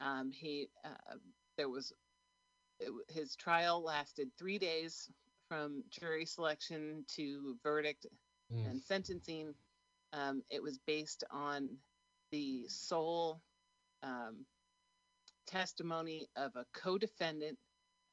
[0.00, 1.16] Um, he uh,
[1.56, 1.92] there was
[2.80, 5.10] it, his trial lasted three days
[5.48, 8.06] from jury selection to verdict
[8.50, 8.64] Mm.
[8.66, 9.54] and sentencing.
[10.12, 11.78] Um, it was based on
[12.30, 13.42] the sole
[14.02, 14.46] um,
[15.50, 17.58] testimony of a co-defendant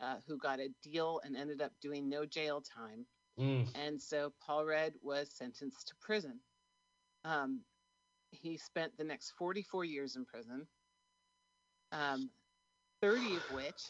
[0.02, 3.06] uh, who got a deal and ended up doing no jail time
[3.40, 3.68] Mm.
[3.76, 6.40] and so Paul Redd was sentenced to prison.
[7.24, 7.62] Um,
[8.32, 10.68] he spent the next 44 years in prison,
[11.92, 12.30] um,
[13.02, 13.82] 30 of which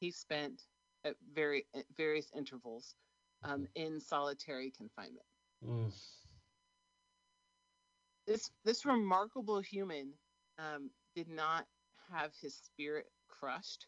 [0.00, 0.62] he spent
[1.04, 2.94] at very at various intervals
[3.44, 5.26] um, in solitary confinement.
[5.64, 5.92] Mm.
[8.26, 10.12] This this remarkable human
[10.58, 11.66] um, did not
[12.10, 13.86] have his spirit crushed.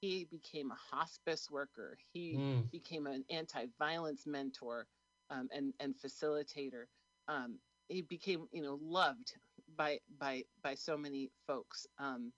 [0.00, 1.98] He became a hospice worker.
[2.12, 2.70] He Mm.
[2.70, 4.86] became an anti-violence mentor
[5.30, 6.86] um, and and facilitator.
[7.28, 9.34] Um, he became, you know, loved
[9.76, 11.86] by by by so many folks.
[11.98, 12.32] Um,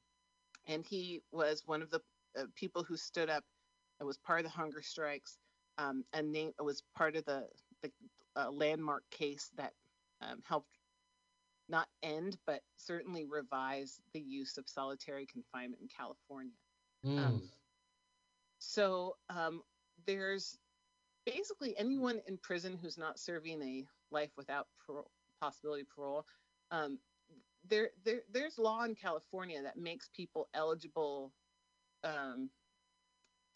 [0.66, 2.00] and he was one of the
[2.38, 3.44] uh, people who stood up
[3.98, 5.38] and was part of the hunger strikes
[5.78, 7.48] um, and name, was part of the
[7.82, 7.92] the
[8.36, 9.74] uh, landmark case that
[10.20, 10.73] um, helped
[11.68, 16.52] not end but certainly revise the use of solitary confinement in California.
[17.04, 17.18] Mm.
[17.18, 17.42] Um,
[18.58, 19.62] so um,
[20.06, 20.58] there's
[21.26, 25.10] basically anyone in prison who's not serving a life without parole,
[25.40, 26.26] possibility of parole.
[26.70, 26.98] Um,
[27.68, 31.32] there, there, there's law in California that makes people eligible
[32.02, 32.50] um,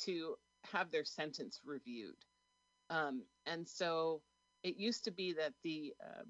[0.01, 0.37] to
[0.73, 2.17] have their sentence reviewed.
[2.91, 4.23] Um, and so
[4.63, 6.25] it used to be that the uh,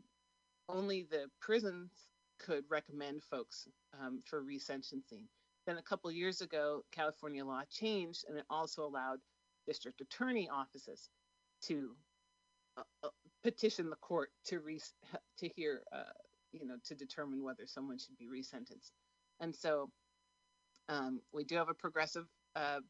[0.68, 1.90] only the prisons
[2.38, 3.66] could recommend folks
[4.00, 5.26] um, for resentencing.
[5.66, 9.18] then a couple years ago, California law changed, and it also allowed
[9.66, 11.10] district attorney offices
[11.62, 11.94] to
[12.76, 13.08] uh, uh,
[13.42, 14.80] petition the court to re-
[15.38, 16.02] to hear, uh,
[16.52, 18.92] you know, to determine whether someone should be resentenced.
[19.40, 19.90] And so
[20.88, 22.80] um, we do have a progressive uh,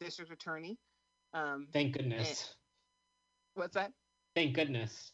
[0.00, 0.78] district attorney.
[1.32, 2.54] Um, Thank goodness.
[3.54, 3.92] what's that?
[4.34, 5.12] Thank goodness.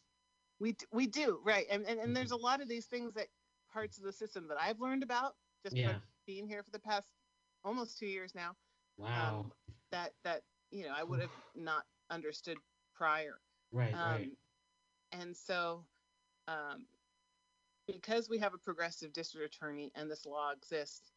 [0.60, 2.44] We we do right, and and, and there's a Mm-hmm.
[2.44, 3.28] lot of these things that
[3.72, 5.82] parts of the system that I've learned about just Yeah.
[5.82, 7.12] from being here for the past
[7.64, 8.56] almost two years now.
[8.96, 9.46] Wow.
[9.46, 9.52] Um,
[9.90, 12.58] that that you know I would have not understood
[12.94, 13.42] prior.
[13.72, 14.32] right, Um, right.
[15.12, 15.86] And so,
[16.48, 16.88] um,
[17.86, 21.12] because we have a progressive district attorney and this law exists,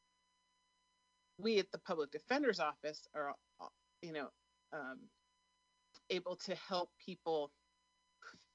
[1.37, 3.69] we at the public defender's office are, uh,
[4.01, 4.29] you know,
[4.71, 5.09] um,
[6.09, 7.53] able to help people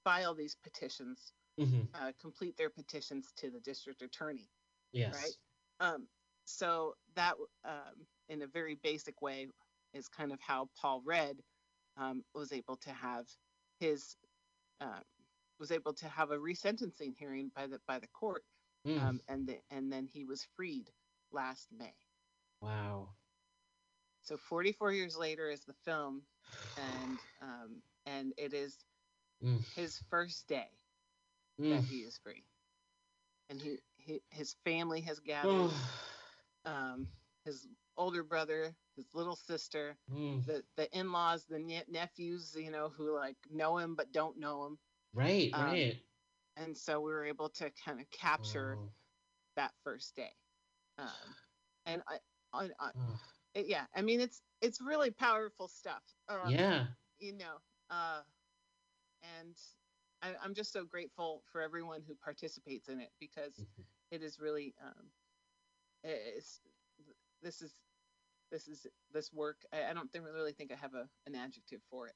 [0.09, 4.51] file these petitions, hmm uh, complete their petitions to the district attorney.
[4.93, 5.37] Yes.
[5.81, 5.89] right?
[5.89, 6.09] Um,
[6.45, 7.35] so that,
[7.65, 9.49] um, in a very basic way,
[9.95, 11.43] is kind of how Paul Redd
[11.97, 13.27] um, was able to have
[13.81, 14.17] his
[14.81, 15.01] uh,
[15.61, 18.45] was able to have a resentencing hearing by the by the court,
[18.87, 18.99] Mm.
[19.03, 20.91] um, and the, and then he was freed
[21.33, 21.95] last May.
[22.63, 23.15] wow.
[24.23, 26.27] So 44 years later is the film,
[26.77, 28.85] and um, and it is
[29.43, 29.65] Mm.
[29.75, 30.69] his first day
[31.69, 31.85] that Mm.
[31.85, 32.45] he is free,
[33.49, 35.79] and he, he his family has gathered.
[36.65, 37.09] um,
[37.45, 40.45] his older brother, his little sister, Mm.
[40.47, 44.67] the the in-laws, the ne- nephews, you know, who like know him but don't know
[44.67, 44.79] him,
[45.13, 46.03] Right, um, right.
[46.57, 48.95] and so we were able to kind of capture Wow.
[49.57, 50.33] that first day.
[50.99, 51.37] Um,
[51.87, 52.19] and I,
[52.53, 53.19] I, I Ugh.
[53.55, 56.03] it, yeah, I mean it's it's really powerful stuff.
[56.29, 56.89] Um, yeah.
[57.19, 57.57] you know,
[57.91, 58.23] uh,
[59.23, 59.55] and
[60.23, 63.85] I, I'm just so grateful for everyone who participates in it because Mhm.
[64.11, 65.11] it is really um,
[66.05, 66.61] it's
[67.43, 67.73] this is
[68.51, 69.65] this is this work.
[69.73, 72.15] I, I don't think, really think I have a, an adjective for it.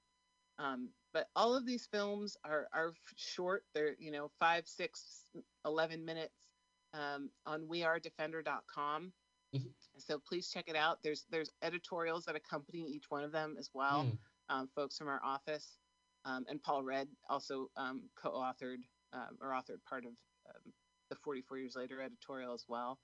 [0.59, 3.65] Um, but all of these films are are short.
[3.75, 5.31] They're you know five, six,
[5.65, 6.49] eleven minutes
[6.95, 9.13] um, on wearedefender.com.
[9.55, 9.75] Mhm.
[9.99, 11.03] So please check it out.
[11.03, 14.19] There's there's editorials that accompany each one of them as well Mm.
[14.49, 15.79] um, folks from our office.
[16.25, 20.12] Um, and Paul Redd also um, co-authored um, or authored part of
[20.49, 20.73] um,
[21.11, 23.01] the 44 Years Later editorial as well.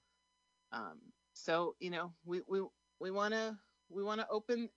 [0.73, 2.63] Um, so you know, we we
[3.01, 3.59] we want to
[3.89, 4.71] we want to open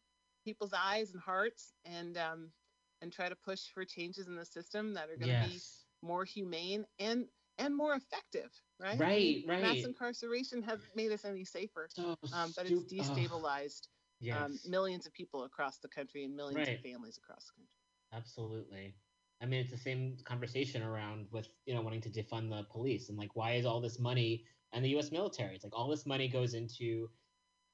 [0.46, 2.54] people's eyes and hearts and um,
[3.02, 5.60] and try to push for changes in the system that are going to be
[6.02, 8.98] more humane and and more effective, right?
[9.00, 11.89] Right, Mass incarceration hasn't made us any safer,
[12.34, 13.88] um, but it's destabilized
[14.20, 14.36] Yes.
[14.38, 16.78] um, millions of people across the country and millions Right.
[16.78, 17.81] of families across the country.
[18.14, 18.95] Absolutely.
[19.41, 23.09] I mean, it's the same conversation around with you know wanting to defund the police
[23.09, 25.12] and like why is all this money and the U.S.
[25.12, 25.55] military?
[25.55, 27.09] It's like all this money goes into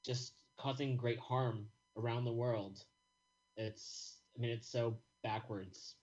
[0.05, 2.85] just causing great harm around the world.
[3.57, 5.95] It's I mean it's so backwards.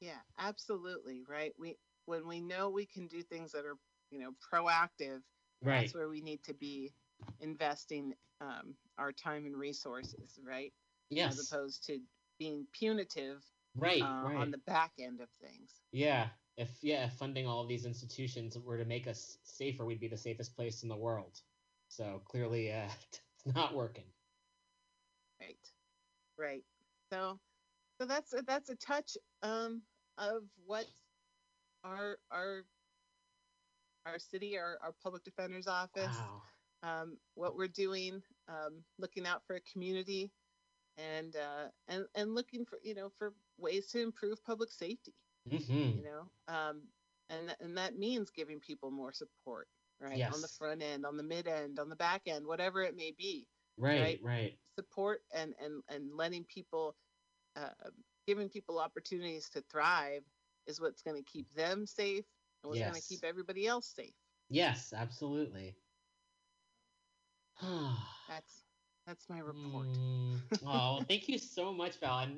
[0.00, 1.22] Yeah, absolutely.
[1.28, 1.54] Right.
[1.58, 3.76] We when we know we can do things that are
[4.10, 5.22] you know proactive,
[5.62, 5.92] Right.
[5.92, 6.92] that's where we need to be
[7.40, 10.72] investing um, our time and resources, right?
[11.10, 11.30] yes.
[11.30, 12.00] As opposed to
[12.40, 13.44] being punitive
[13.76, 14.02] right.
[14.02, 14.36] uh, right.
[14.36, 15.70] on the back end of things.
[15.92, 16.26] Yeah.
[16.56, 20.08] If yeah, if funding all of these institutions were to make us safer, we'd be
[20.08, 21.40] the safest place in the world.
[21.88, 24.04] So clearly, uh, it's not working.
[25.40, 25.56] Right.
[26.36, 26.64] Right.
[27.12, 27.38] So
[28.00, 29.82] so that's a, that's a touch um,
[30.18, 30.86] of what
[31.84, 32.64] our our
[34.06, 36.42] our city, our, our public defender's office, Wow.
[36.82, 40.30] um, what we're doing, um, looking out for a community,
[40.98, 45.14] and uh, and and looking for you know for ways to improve public safety.
[45.50, 45.98] Mm-hmm.
[45.98, 46.82] You know, um,
[47.30, 49.68] and th- and that means giving people more support,
[50.00, 50.22] right?
[50.22, 53.12] On the front end, on the mid end, on the back end, whatever it may
[53.16, 53.46] be.
[53.78, 54.00] Right.
[54.00, 54.20] right?
[54.22, 54.58] Right.
[54.76, 56.96] Support and and and letting people,
[57.56, 57.68] uh,
[58.26, 60.22] giving people opportunities to thrive
[60.66, 62.24] is what's going to keep them safe
[62.62, 64.14] and what's going to keep everybody else safe.
[64.50, 65.74] Yes, absolutely.
[68.28, 68.64] That's
[69.06, 69.86] that's my report.
[69.86, 70.36] Mm.
[70.52, 72.14] oh, well, thank you so much, Val.
[72.14, 72.28] I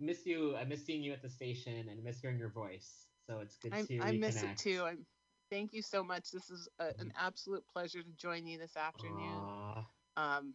[0.00, 0.56] miss you.
[0.56, 3.06] I miss seeing you at the station and miss hearing your voice.
[3.28, 4.82] So it's good I, to I miss it too.
[4.84, 5.06] I'm,
[5.50, 6.30] thank you so much.
[6.30, 7.12] This is a, an Mhm.
[7.16, 9.48] absolute pleasure to join you this afternoon.
[9.48, 9.84] Aw,
[10.16, 10.54] Um,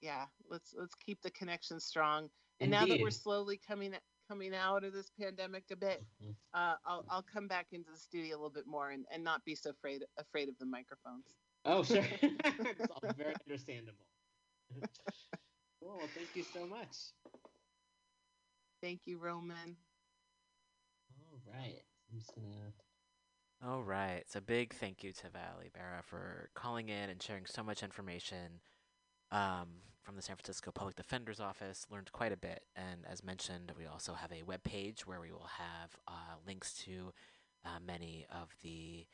[0.00, 2.30] yeah, let's let's keep the connection strong.
[2.60, 3.94] And now that we're slowly coming
[4.28, 6.34] coming out of this pandemic a bit, Mhm.
[6.52, 9.44] uh, I'll I'll come back into the studio a little bit more and, and not
[9.44, 11.34] be so afraid afraid of the microphones.
[11.64, 12.02] Oh, sure.
[12.22, 14.06] it's all very understandable.
[15.82, 15.96] cool.
[15.98, 16.96] Well, thank you so much.
[18.82, 19.76] Thank you, Roman.
[21.32, 21.80] All right.
[22.12, 22.72] I'm just gonna.
[23.64, 24.22] All right.
[24.26, 28.60] So big thank you to Valerie Ibarra for calling in and sharing so much information
[29.32, 29.68] um,
[30.02, 31.86] from the San Francisco Public Defender's Office.
[31.90, 35.32] Learned quite a bit, and as mentioned, we also have a web page where we
[35.32, 37.12] will have uh, links to
[37.64, 39.06] uh, many of the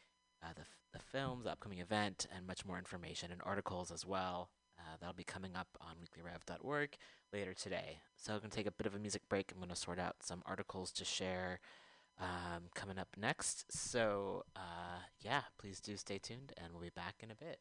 [0.43, 4.05] uh, the, f- the films, the upcoming event, and much more information and articles as
[4.07, 4.51] well.
[4.81, 6.97] Uh, that'll be coming up on weeklyrev.org
[7.33, 8.01] later today.
[8.16, 9.53] So I'm going to take a bit of a music break.
[9.53, 11.61] I'm going to sort out some articles to share
[12.18, 13.70] um, coming up next.
[13.72, 17.59] So, uh, yeah, please do stay tuned, and we'll be back in a bit.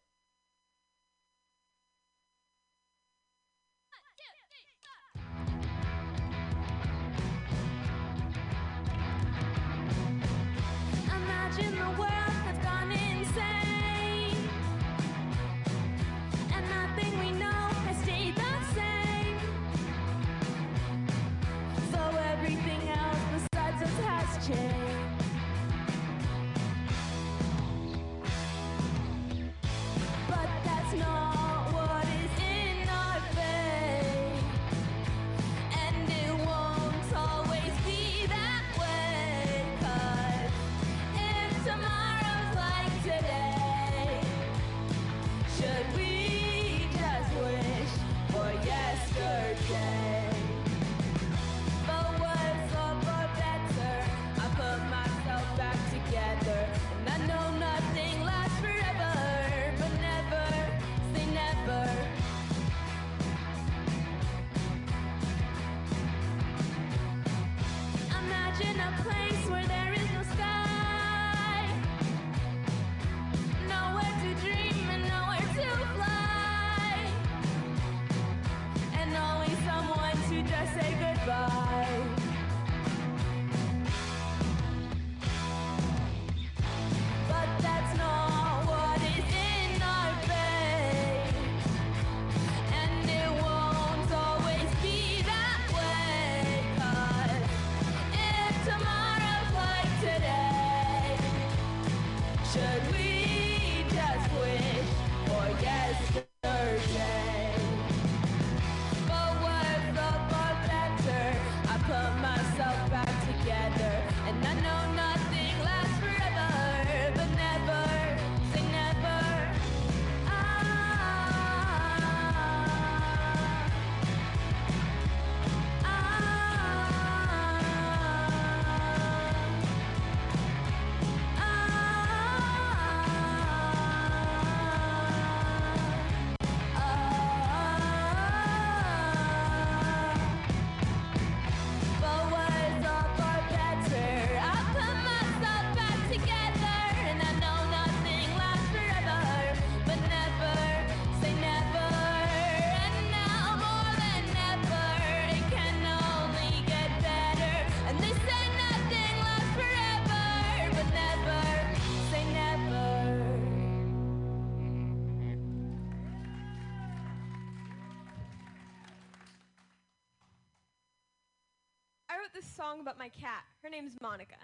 [172.89, 173.43] About my cat.
[173.61, 174.35] Her name's Monica.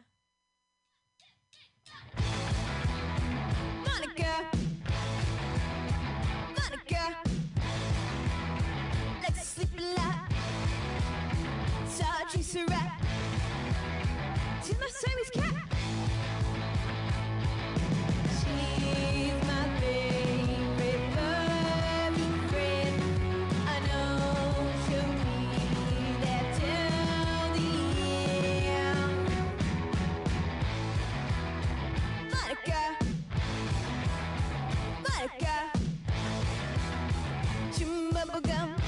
[3.84, 4.52] Monica.
[6.56, 7.16] Monica.
[9.24, 10.32] Likes to sleep a lot.
[11.88, 13.02] Saw a chase a rat.
[14.64, 15.68] She's my Siamese cat.
[18.30, 19.45] She's
[38.36, 38.85] bubblegum.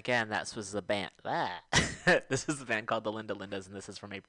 [0.00, 1.10] Again, that was the band.
[1.26, 1.60] Ah.
[2.30, 4.20] this is the band called the Linda Lindas, and this is from a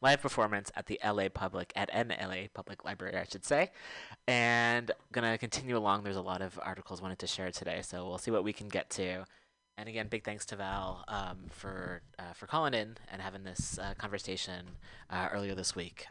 [0.00, 3.72] live performance at the LA Public, at an LA Public Library, I should say.
[4.28, 6.04] And gonna continue along.
[6.04, 8.68] There's a lot of articles wanted to share today, so we'll see what we can
[8.68, 9.24] get to.
[9.76, 13.78] And again, big thanks to Val um, for uh, for calling in and having this
[13.78, 14.66] uh, conversation
[15.10, 16.06] uh, earlier this week.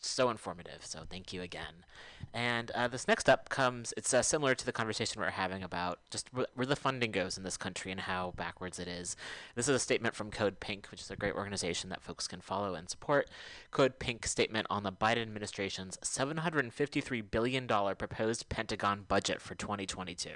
[0.00, 0.84] So informative.
[0.84, 1.84] So thank you again.
[2.32, 3.92] And uh, this next up comes.
[3.96, 7.10] It's uh, similar to the conversation we are having about just wh- where the funding
[7.10, 9.16] goes in this country and how backwards it is.
[9.56, 12.40] This is a statement from Code Pink, which is a great organization that folks can
[12.40, 13.28] follow and support.
[13.70, 20.30] Code Pink statement on the Biden administration's $753 billion proposed Pentagon budget for 2022.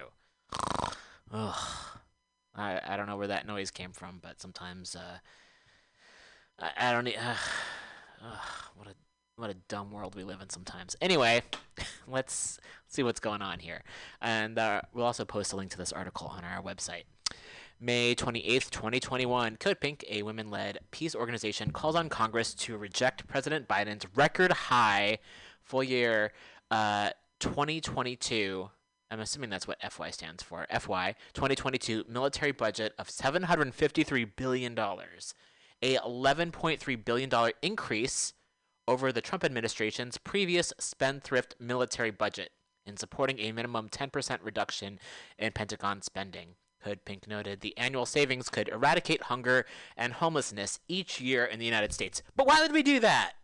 [1.33, 1.55] Ugh.
[2.55, 5.19] I, I don't know where that noise came from, but sometimes uh,
[6.59, 7.09] I, I don't.
[7.09, 7.35] Uh,
[8.25, 8.39] ugh,
[8.77, 8.95] what a
[9.43, 10.95] what a dumb world we live in sometimes.
[11.01, 11.43] Anyway,
[12.09, 13.83] let's see what's going on here,
[14.21, 17.03] and uh, we'll also post a link to this article on our website.
[17.81, 23.27] May 28th, 2021, Code Pink, a women led peace organization, calls on Congress to reject
[23.27, 25.19] President Biden's record high
[25.61, 26.33] full year
[26.71, 28.71] uh, 2022.
[29.11, 30.69] I'm assuming that's what FY stands for.
[30.71, 37.31] FY 2022 military budget of $753 billion, a $11.3 billion
[37.61, 38.35] increase
[38.89, 42.51] over the Trump administration's previous spendthrift military budget
[42.85, 44.99] in supporting a minimum 10% reduction
[45.39, 46.55] in Pentagon spending.
[46.83, 49.67] Code Pink noted the annual savings could eradicate hunger
[49.97, 52.23] and homelessness each year in the United States.
[52.35, 53.35] But why would we do that?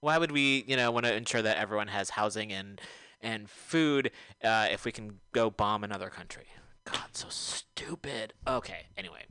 [0.00, 2.80] Why would we, you know, want to ensure that everyone has housing and
[3.20, 4.10] and food
[4.44, 6.44] uh, if we can go bomb another country?
[6.84, 8.34] God, so stupid.
[8.46, 9.24] Okay, anyway,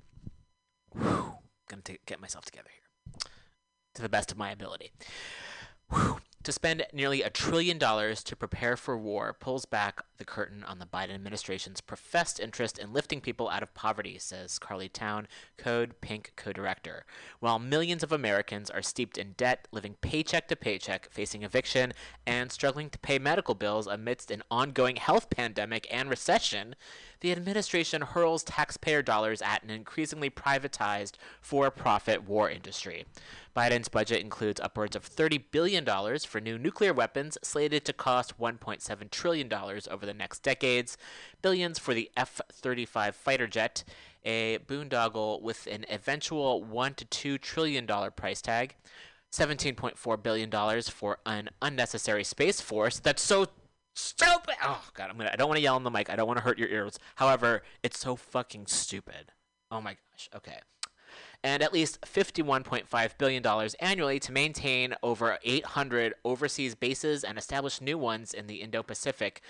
[0.91, 1.35] Whew.
[1.69, 2.83] gonna t- get myself together here
[3.93, 4.91] to the best of my ability.
[5.91, 6.19] Whew.
[6.43, 10.77] To spend nearly a trillion dollars to prepare for war pulls back the curtain on
[10.77, 16.01] the Biden administration's professed interest in lifting people out of poverty, says Carley Towne, Code
[16.01, 17.05] Pink co director.
[17.39, 21.93] While millions of Americans are steeped in debt, living paycheck to paycheck, facing eviction,
[22.27, 26.75] and struggling to pay medical bills amidst an ongoing health pandemic and recession,
[27.21, 33.05] the administration hurls taxpayer dollars at an increasingly privatized for profit war industry.
[33.55, 35.85] Biden's budget includes upwards of $30 billion
[36.19, 40.97] for new nuclear weapons, slated to cost $1.7 trillion over the next decades,
[41.41, 43.83] billions for the F 35 fighter jet,
[44.25, 48.75] a boondoggle with an eventual $1 to $2 trillion price tag,
[49.31, 53.47] $17.4 billion for an unnecessary space force that's so
[53.93, 54.55] stupid.
[54.63, 56.09] Oh, God, I'm gonna, I don't want to yell on the mic.
[56.09, 56.97] I don't want to hurt your ears.
[57.15, 59.31] However, it's so fucking stupid.
[59.69, 60.29] Oh my gosh.
[60.35, 60.57] Okay
[61.43, 67.97] and at least $51.5 billion annually to maintain over 800 overseas bases and establish new
[67.97, 69.41] ones in the Indo Pacific,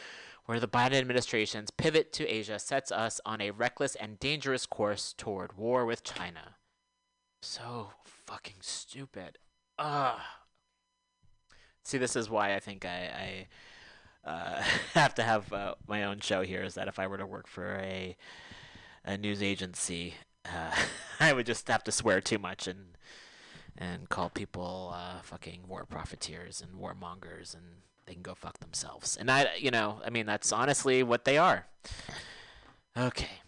[0.46, 5.14] where the Biden administration's pivot to Asia sets us on a reckless and dangerous course
[5.16, 6.56] toward war with China.
[7.42, 9.38] So fucking stupid.
[9.78, 10.20] Ugh.
[11.84, 13.48] See, this is why I think I,
[14.26, 14.62] I uh,
[14.94, 16.64] have to have uh, my own show here.
[16.64, 18.16] Is that if I were to work for a
[19.06, 20.14] a news agency,
[20.46, 20.76] uh,
[21.20, 22.98] I would just have to swear too much and
[23.78, 27.64] and call people uh, fucking war profiteers and warmongers, and
[28.06, 29.18] they can go fuck themselves.
[29.18, 31.66] And I, you know, I mean, that's honestly what they are.
[32.96, 33.42] Okay.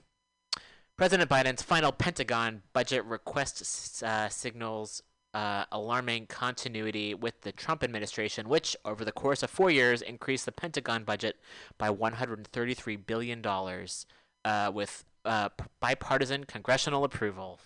[0.97, 5.03] President Biden's final Pentagon budget request uh, signals
[5.35, 10.45] uh, alarming continuity with the Trump administration, which, over the course of four years, increased
[10.45, 11.35] the Pentagon budget
[11.77, 15.49] by $133 billion uh, with uh,
[15.79, 17.59] bipartisan congressional approval.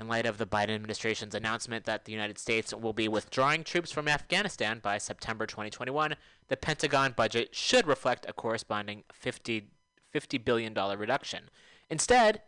[0.00, 3.92] In light of the Biden administration's announcement that the United States will be withdrawing troops
[3.92, 6.16] from Afghanistan by September 2021,
[6.48, 9.68] the Pentagon budget should reflect a corresponding 50,
[10.12, 11.44] $50 billion reduction.
[11.88, 12.42] Instead,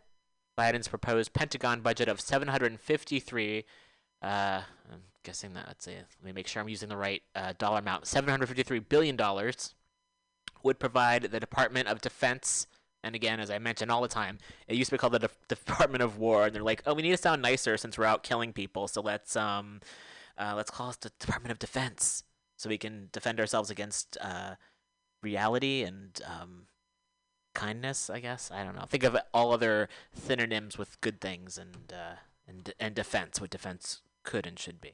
[0.57, 3.63] Biden's proposed Pentagon budget of 753
[4.21, 4.61] uh,
[4.91, 7.79] I'm guessing that let's see, let me make sure I'm using the right uh, dollar
[7.79, 8.07] amount.
[8.07, 9.75] 753 billion dollars
[10.63, 12.67] would provide the Department of Defense
[13.03, 14.37] and again, as I mention all the time,
[14.67, 17.01] it used to be called the De- Department of War, and they're like, "Oh, we
[17.01, 19.81] need to sound nicer since we're out killing people, so let's um,
[20.37, 22.23] uh, let's call it the Department of Defense,
[22.57, 24.55] so we can defend ourselves against uh,
[25.21, 26.67] reality and um,
[27.53, 28.09] kindness.
[28.09, 28.85] I guess I don't know.
[28.87, 32.15] Think of all other synonyms with good things and uh,
[32.47, 34.91] and and defense, what defense could and should be.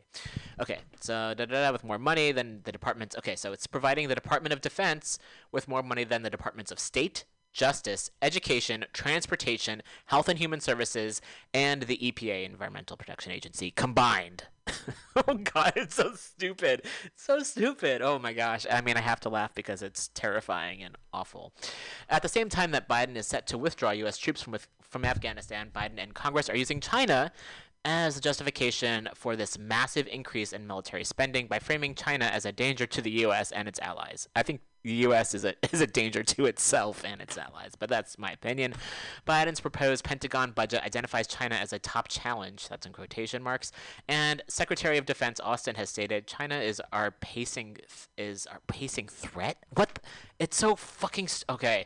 [0.59, 3.17] Okay, so da, da, da, with more money than the departments.
[3.17, 5.17] Okay, so it's providing the Department of Defense
[5.51, 11.21] with more money than the Departments of State, justice, education, transportation, health and human services,
[11.53, 14.47] and the EPA, Environmental Protection Agency, combined.
[15.15, 16.81] oh god, it's so stupid.
[17.05, 18.01] It's so stupid.
[18.01, 18.65] Oh my gosh.
[18.69, 21.53] I mean, I have to laugh because it's terrifying and awful.
[22.09, 24.17] At the same time that Biden is set to withdraw U.S.
[24.17, 27.31] troops from with, from Afghanistan, Biden and Congress are using China
[27.85, 32.51] as a justification for this massive increase in military spending by framing China as a
[32.51, 33.51] danger to the U.S.
[33.51, 34.27] and its allies.
[34.35, 35.33] I think the U.S.
[35.33, 38.73] is a is a danger to itself and its allies, but that's my opinion.
[39.27, 42.67] Biden's proposed Pentagon budget identifies China as a top challenge.
[42.67, 43.71] That's in quotation marks.
[44.07, 47.77] And Secretary of Defense Austin has stated China is our pacing
[48.17, 49.57] is our pacing threat.
[49.75, 49.99] What?
[50.39, 51.85] It's so fucking st- okay.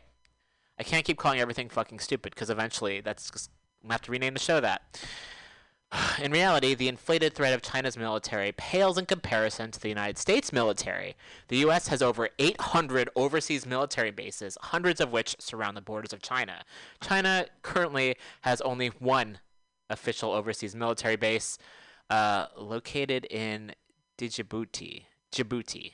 [0.78, 3.50] I can't keep calling everything fucking stupid because eventually that's just,
[3.82, 5.00] I'm gonna have to rename the show that.
[6.22, 10.52] In reality, the inflated threat of China's military pales in comparison to the United States
[10.52, 11.16] military.
[11.48, 11.88] The U.S.
[11.88, 16.64] has over 800 overseas military bases, hundreds of which surround the borders of China.
[17.00, 19.38] China currently has only one
[19.88, 21.56] official overseas military base,
[22.10, 23.72] uh, located in
[24.18, 25.04] Djibouti.
[25.32, 25.92] Djibouti.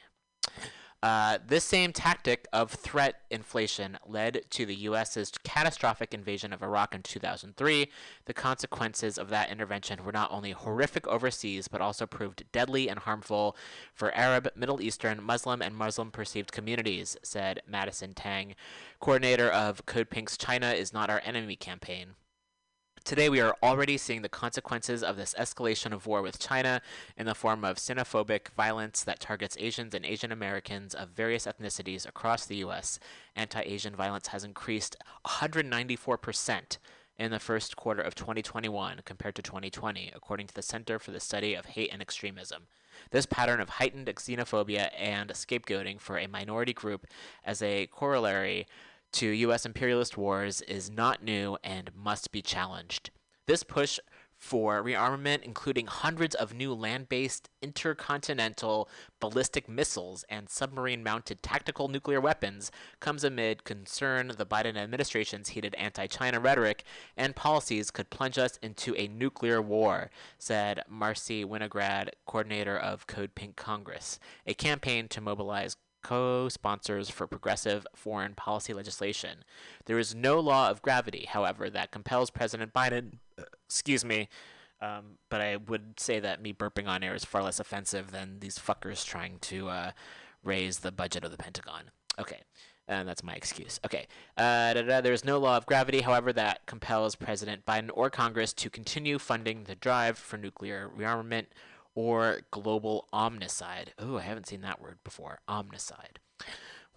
[1.04, 6.94] Uh, this same tactic of threat inflation led to the U.S.'s catastrophic invasion of Iraq
[6.94, 7.90] in 2003.
[8.24, 13.00] The consequences of that intervention were not only horrific overseas, but also proved deadly and
[13.00, 13.54] harmful
[13.92, 18.54] for Arab, Middle Eastern, Muslim, and Muslim perceived communities, said Madison Tang,
[18.98, 22.14] coordinator of Code Pink's China is Not Our Enemy campaign.
[23.04, 26.80] Today, we are already seeing the consequences of this escalation of war with China
[27.18, 32.08] in the form of xenophobic violence that targets Asians and Asian Americans of various ethnicities
[32.08, 32.98] across the U.S.
[33.36, 34.96] Anti Asian violence has increased
[35.26, 36.78] 194%
[37.18, 41.20] in the first quarter of 2021 compared to 2020, according to the Center for the
[41.20, 42.68] Study of Hate and Extremism.
[43.10, 47.06] This pattern of heightened xenophobia and scapegoating for a minority group
[47.44, 48.66] as a corollary
[49.14, 49.64] to U.S.
[49.64, 53.10] imperialist wars is not new and must be challenged.
[53.46, 54.00] This push
[54.36, 58.88] for rearmament, including hundreds of new land based intercontinental
[59.20, 65.76] ballistic missiles and submarine mounted tactical nuclear weapons, comes amid concern the Biden administration's heated
[65.76, 66.82] anti China rhetoric
[67.16, 73.36] and policies could plunge us into a nuclear war, said Marcy Winograd, coordinator of Code
[73.36, 79.38] Pink Congress, a campaign to mobilize co sponsors for progressive foreign policy legislation.
[79.86, 83.14] There is no law of gravity, however, that compels President Biden,
[83.66, 84.28] excuse me,
[84.80, 88.40] um, but I would say that me burping on air is far less offensive than
[88.40, 89.90] these fuckers trying to uh,
[90.44, 91.90] raise the budget of the Pentagon.
[92.18, 92.40] Okay.
[92.86, 93.80] And that's my excuse.
[93.86, 94.06] Okay.
[94.36, 98.68] Uh, there is no law of gravity, however, that compels President Biden or Congress to
[98.68, 101.46] continue funding the drive for nuclear rearmament
[101.94, 103.88] or global omnicide.
[103.98, 105.40] Oh, I haven't seen that word before.
[105.48, 106.18] Omnicide.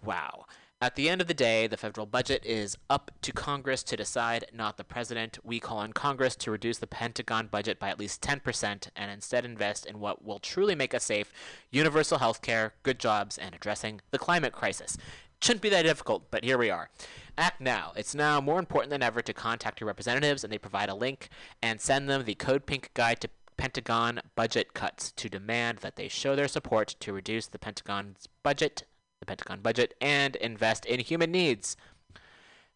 [0.02, 0.46] Wow.
[0.80, 4.44] At the end of the day, the federal budget is up to Congress to decide,
[4.54, 5.36] not the president.
[5.42, 9.44] We call on Congress to reduce the Pentagon budget by at least 10% and instead
[9.44, 11.32] invest in what will truly make us safe
[11.72, 14.96] universal health care, good jobs, and addressing the climate crisis.
[15.40, 16.90] Shouldn't be that difficult, but here we are.
[17.36, 17.92] Act now.
[17.96, 21.28] It's now more important than ever to contact your representatives and they provide a link
[21.60, 23.28] and send them the Code Pink Guide to
[23.58, 28.84] Pentagon budget cuts to demand that they show their support to reduce the Pentagon's budget,
[29.20, 31.76] the Pentagon budget, and invest in human needs.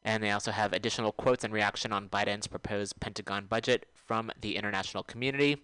[0.05, 4.57] And they also have additional quotes and reaction on Biden's proposed Pentagon budget from the
[4.57, 5.63] international community.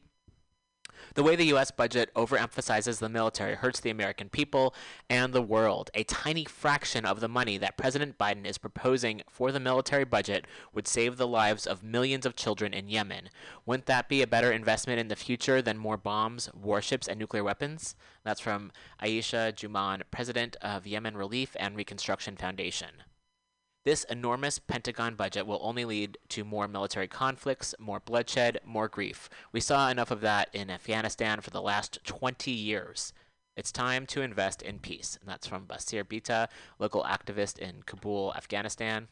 [1.15, 1.71] The way the U.S.
[1.71, 4.75] budget overemphasizes the military hurts the American people
[5.09, 5.91] and the world.
[5.95, 10.47] A tiny fraction of the money that President Biden is proposing for the military budget
[10.73, 13.31] would save the lives of millions of children in Yemen.
[13.67, 17.45] Wouldn't that be a better investment in the future than more bombs, warships, and nuclear
[17.45, 17.97] weapons?
[18.25, 23.03] That's from Aisha Jumaan, president of Yemen Relief and Reconstruction Foundation.
[23.85, 29.31] This enormous Pentagon budget will only lead to more military conflicts, more bloodshed, more grief.
[29.53, 33.13] We saw enough of that in Afghanistan for the last 20 years.
[33.57, 35.19] It's time to invest in peace.
[35.21, 36.49] And that's from Basir Bita,
[36.79, 39.09] local activist in Kabul, Afghanistan.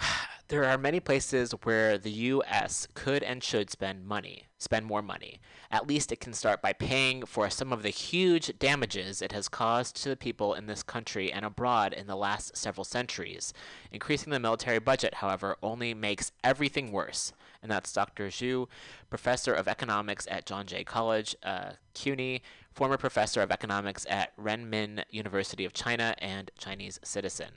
[0.48, 2.86] There are many places where the U.S.
[2.94, 5.40] could and should spend money, spend more money.
[5.70, 9.48] At least it can start by paying for some of the huge damages it has
[9.48, 13.52] caused to the people in this country and abroad in the last several centuries.
[13.92, 17.32] Increasing the military budget, however, only makes everything worse.
[17.62, 18.28] And that's Dr.
[18.28, 18.68] Zhu,
[19.10, 22.42] professor of economics at John Jay College, uh, CUNY,
[22.72, 27.50] former professor of economics at Renmin University of China, and Chinese citizen.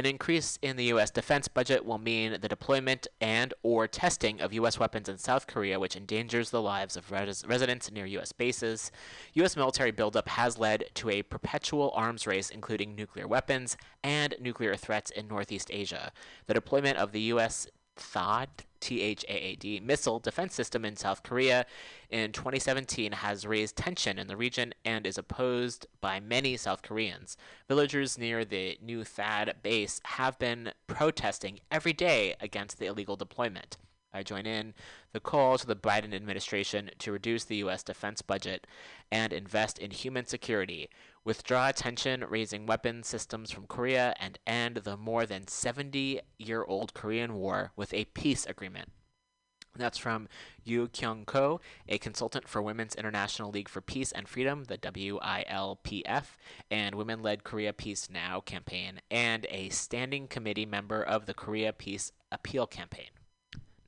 [0.00, 1.10] An increase in the U.S.
[1.10, 4.78] defense budget will mean the deployment and or testing of U.S.
[4.78, 8.32] weapons in South Korea, which endangers the lives of res- residents near U.S.
[8.32, 8.90] bases.
[9.34, 9.58] U.S.
[9.58, 15.10] military buildup has led to a perpetual arms race, including nuclear weapons and nuclear threats
[15.10, 16.12] in Northeast Asia.
[16.46, 17.68] The deployment of the U.S.
[17.98, 18.48] THAAD,
[18.80, 21.66] T-H-A-A-D, missile defense system in South Korea
[22.08, 27.36] in 2017 has raised tension in the region and is opposed by many South Koreans.
[27.68, 33.76] Villagers near the new THAAD base have been protesting every day against the illegal deployment.
[34.12, 34.74] I join in
[35.12, 37.82] the call to the Biden administration to reduce the U.S.
[37.82, 38.66] defense budget
[39.10, 40.88] and invest in human security,
[41.24, 46.94] withdraw attention raising weapons systems from Korea, and end the more than 70 year old
[46.94, 48.90] Korean War with a peace agreement.
[49.76, 50.28] That's from
[50.64, 56.24] Yu Kyung Ko, a consultant for Women's International League for Peace and Freedom, the WILPF,
[56.70, 61.72] and Women Led Korea Peace Now campaign, and a standing committee member of the Korea
[61.72, 63.10] Peace Appeal campaign.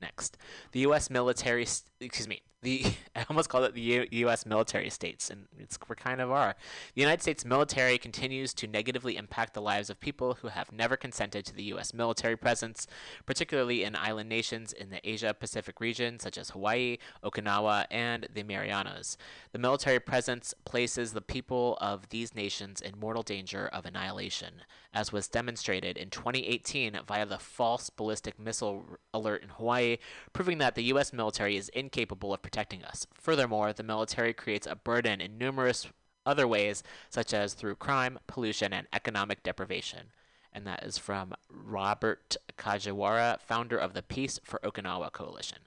[0.01, 0.37] Next,
[0.73, 1.09] the U.S.
[1.09, 2.85] military, st- excuse me, the
[3.15, 4.45] I almost called it the U.S.
[4.45, 6.55] military states, and it's we kind of are.
[6.95, 10.97] The United States military continues to negatively impact the lives of people who have never
[10.97, 11.93] consented to the U.S.
[11.93, 12.87] military presence,
[13.27, 18.41] particularly in island nations in the Asia Pacific region, such as Hawaii, Okinawa, and the
[18.41, 19.15] Marianas.
[19.51, 25.11] The military presence places the people of these nations in mortal danger of annihilation, as
[25.11, 28.83] was demonstrated in 2018 via the false ballistic missile
[29.13, 29.97] alert in Hawaii,
[30.33, 31.13] proving that the U.S.
[31.13, 33.05] military is incapable of protecting us.
[33.13, 35.87] Furthermore, the military creates a burden in numerous
[36.25, 40.07] other ways, such as through crime, pollution, and economic deprivation.
[40.51, 45.59] And that is from Robert Kajiwara, founder of the Peace for Okinawa Coalition.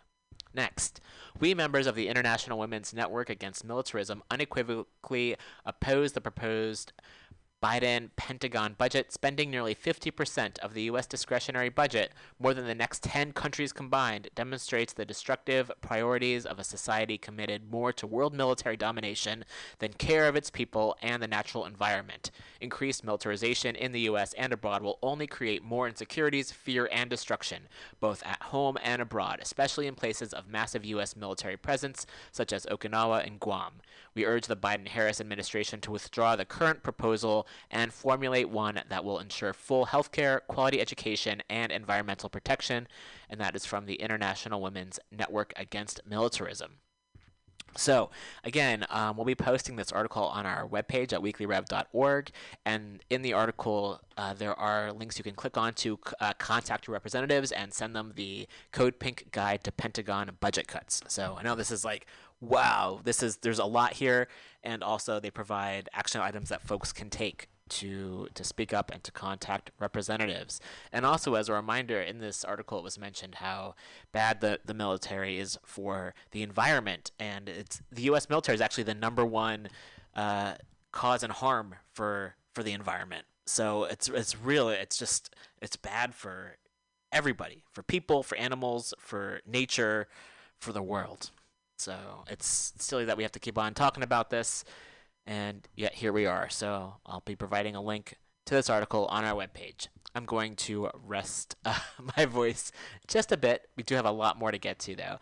[0.54, 1.00] Next,
[1.38, 6.92] we members of the International Women's Network Against Militarism unequivocally oppose the proposed
[7.62, 11.06] Biden Pentagon budget, spending nearly 50% of the U.S.
[11.06, 16.64] discretionary budget, more than the next 10 countries combined, demonstrates the destructive priorities of a
[16.64, 19.44] society committed more to world military domination
[19.78, 22.30] than care of its people and the natural environment.
[22.60, 24.34] Increased militarization in the U.S.
[24.34, 27.68] and abroad will only create more insecurities, fear, and destruction,
[28.00, 31.16] both at home and abroad, especially in places of massive U.S.
[31.16, 33.80] military presence, such as Okinawa and Guam.
[34.14, 39.04] We urge the Biden Harris administration to withdraw the current proposal and formulate one that
[39.04, 42.88] will ensure full health care, quality education, and environmental protection.
[43.28, 46.78] And that is from the International Women's Network Against Militarism.
[47.76, 48.10] So,
[48.44, 52.30] again, um, we'll be posting this article on our webpage at weeklyrev.org.
[52.64, 56.86] And in the article, uh, there are links you can click on to uh, contact
[56.86, 61.02] your representatives and send them the Code Pink Guide to Pentagon Budget Cuts.
[61.08, 62.06] So, I know this is like,
[62.40, 64.28] wow, this is there's a lot here.
[64.62, 69.02] And also, they provide action items that folks can take to to speak up and
[69.04, 70.60] to contact representatives.
[70.92, 73.74] And also as a reminder, in this article it was mentioned how
[74.12, 78.84] bad the, the military is for the environment and it's the US military is actually
[78.84, 79.68] the number one
[80.14, 80.54] uh,
[80.92, 83.26] cause and harm for for the environment.
[83.46, 86.56] So it's it's really it's just it's bad for
[87.12, 90.08] everybody, for people, for animals, for nature,
[90.58, 91.30] for the world.
[91.76, 94.64] So it's silly that we have to keep on talking about this
[95.26, 96.48] and yet here we are.
[96.48, 98.16] So I'll be providing a link
[98.46, 99.88] to this article on our webpage.
[100.14, 101.78] I'm going to rest uh,
[102.16, 102.72] my voice
[103.08, 103.68] just a bit.
[103.76, 105.18] We do have a lot more to get to, though.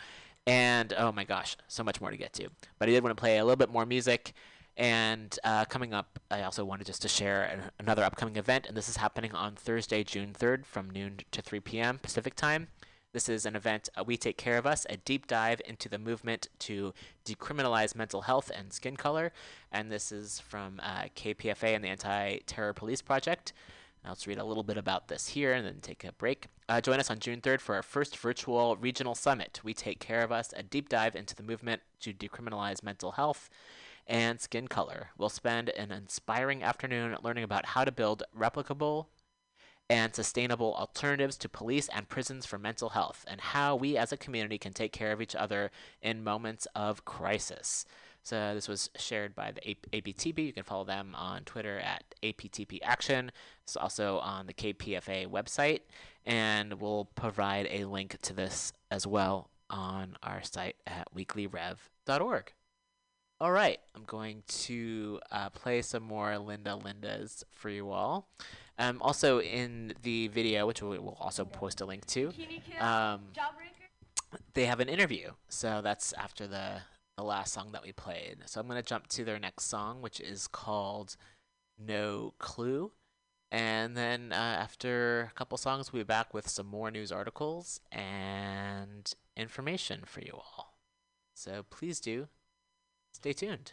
[0.47, 2.49] And oh my gosh, so much more to get to.
[2.79, 4.35] But I did want to play a little bit more music.
[4.77, 8.77] And uh, coming up, I also wanted just to share an, another upcoming event, and
[8.77, 11.99] this is happening on Thursday, June 3rd from noon to 3 p.m.
[11.99, 12.67] Pacific time.
[13.15, 16.01] This is an event, uh, We Take Care of Us, a deep dive into the
[16.01, 16.93] movement to
[17.25, 19.33] decriminalize mental health and skin color.
[19.71, 23.53] And this is from uh, KPFA and the Anti Terror Police Project.
[24.05, 26.49] Just read a little bit about this here and then take a break.
[26.69, 29.61] Uh, join us on June 3rd for our first virtual regional summit.
[29.63, 33.49] We Take Care of Us, a deep dive into the movement to decriminalize mental health
[34.09, 35.11] and skin color.
[35.17, 39.07] We'll spend an inspiring afternoon learning about how to build replicable
[39.91, 44.17] and sustainable alternatives to police and prisons for mental health, and how we as a
[44.17, 45.71] community can take care of each other
[46.01, 47.85] in moments of crisis.
[48.23, 50.47] So this was shared by the A- APTP.
[50.47, 53.31] You can follow them on Twitter at APTP Action.
[53.63, 55.81] It's also on the KPFA website,
[56.25, 62.53] and we'll provide a link to this as well on our site at weeklyrev.org.
[63.45, 68.27] All right, I'm going to uh, play some more Linda Lindas for you all.
[68.79, 72.33] Um, also in the video, which we will also post a link to,
[72.81, 73.21] um,
[74.55, 75.33] they have an interview.
[75.51, 76.81] So that's after the,
[77.19, 78.39] the last song that we played.
[78.47, 81.15] So I'm going to jump to their next song, which is called
[81.79, 82.93] No Clue.
[83.53, 87.79] And then uh, after a couple songs, we'll be back with some more news articles
[87.93, 90.79] and information for you all.
[91.35, 92.29] So please do
[93.25, 93.73] Stay tuned.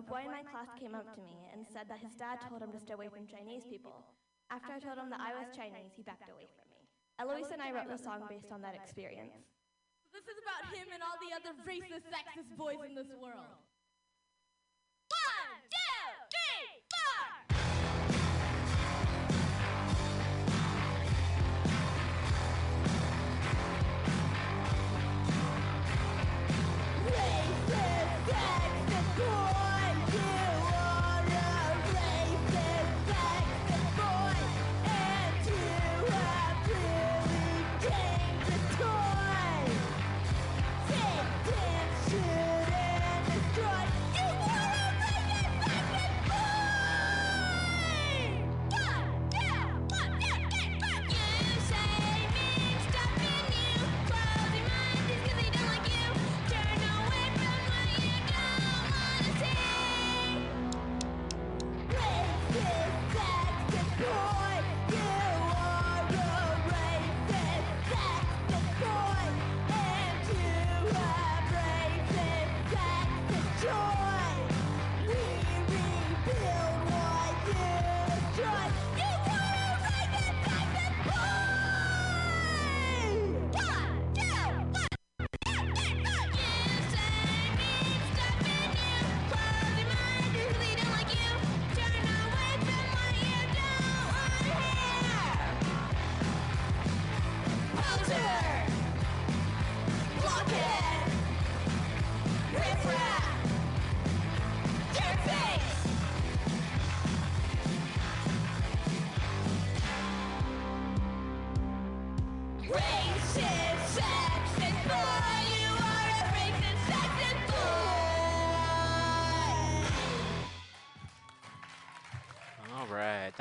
[0.00, 2.64] a boy in my class came up to me and said that his dad told
[2.64, 4.08] him to stay away from Chinese people.
[4.48, 6.88] After I told him that I was Chinese, he backed away from me.
[7.20, 9.36] Eloise and I wrote the song based on that experience.
[10.16, 13.60] This is about him and all the other racist, sexist boys in this world.
[15.12, 15.99] One, two!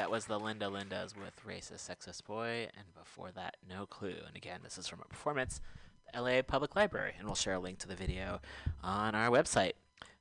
[0.10, 4.16] Was the Linda Lindas with Racist Sexist Boy, and before that, No Clue.
[4.26, 5.62] And again, this is from a performance,
[6.18, 8.42] LA Public Library, and we'll share a link to the video
[8.84, 9.74] on our website.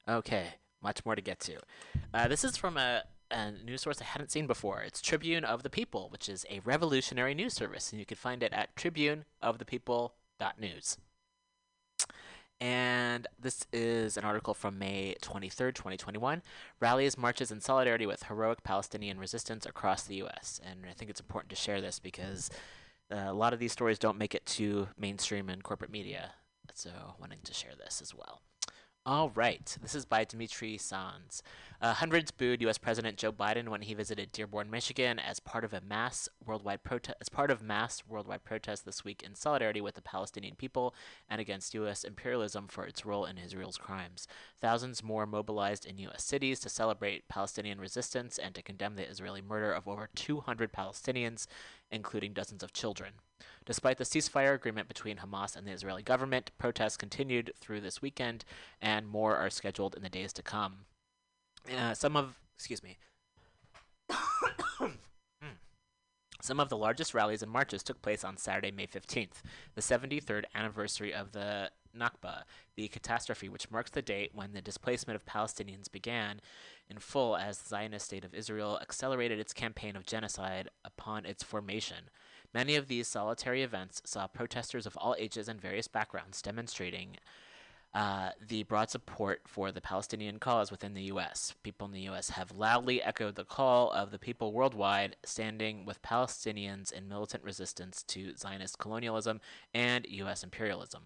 [0.07, 0.49] Okay,
[0.83, 1.59] much more to get to.
[2.13, 4.83] Uh, this is from a, a news source I hadn't seen before.
[4.83, 8.43] It's Tribune of the People, which is a revolutionary news service, and you can find
[8.43, 10.99] it at tribuneofthepeople.news.
[12.61, 16.43] And this is an article from May 23rd, 2021.
[16.81, 20.61] Rallies, marches, in solidarity with heroic Palestinian resistance across the U.S.
[20.69, 22.51] And I think it's important to share this because
[23.13, 26.33] uh, a lot of these stories don't make it to mainstream and corporate media.
[26.75, 28.43] So, wanting to share this as well.
[29.09, 31.43] All right, this is by Dimitri Sanz.
[31.81, 32.77] Uh, hundreds booed U.S.
[32.77, 37.17] President Joe Biden when he visited Dearborn, Michigan, as part of a mass worldwide protest.
[37.19, 40.95] As part of mass worldwide protests this week in solidarity with the Palestinian people
[41.27, 42.05] and against U.S.
[42.05, 44.29] imperialism for its role in Israel's crimes.
[44.61, 46.23] Thousands more mobilized in U.S.
[46.23, 51.47] cities to celebrate Palestinian resistance and to condemn the Israeli murder of over 200 Palestinians,
[51.91, 53.13] including dozens of children.
[53.65, 58.45] Despite the ceasefire agreement between Hamas and the Israeli government, protests continued through this weekend,
[58.81, 60.87] and more are scheduled in the days to come.
[61.77, 62.97] Uh, some of, excuse me,
[66.41, 69.43] some of the largest rallies and marches took place on Saturday, May 15th,
[69.75, 72.45] the 73rd anniversary of the Nakba,
[72.77, 76.41] the catastrophe which marks the date when the displacement of Palestinians began
[76.89, 81.43] in full as the Zionist state of Israel accelerated its campaign of genocide upon its
[81.43, 82.09] formation.
[82.55, 87.17] Many of these solitary events saw protesters of all ages and various backgrounds demonstrating
[87.95, 91.55] uh, the broad support for the Palestinian cause within the U.S.
[91.63, 92.31] People in the U.S.
[92.31, 98.03] have loudly echoed the call of the people worldwide standing with Palestinians in militant resistance
[98.05, 99.41] to Zionist colonialism
[99.73, 100.45] and U.S.
[100.45, 101.05] imperialism.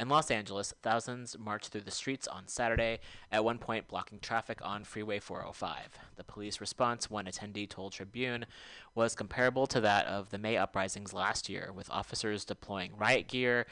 [0.00, 3.00] In Los Angeles, thousands marched through the streets on Saturday,
[3.32, 5.98] at one point blocking traffic on Freeway 405.
[6.14, 8.46] The police response, one attendee told Tribune,
[8.94, 13.66] was comparable to that of the May uprisings last year, with officers deploying riot gear,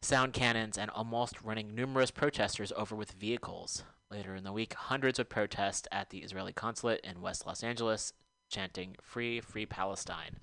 [0.00, 3.84] sound cannons, and almost running numerous protesters over with vehicles.
[4.10, 8.14] Later in the week, hundreds would protest at the Israeli consulate in West Los Angeles,
[8.48, 10.36] chanting Free, Free Palestine.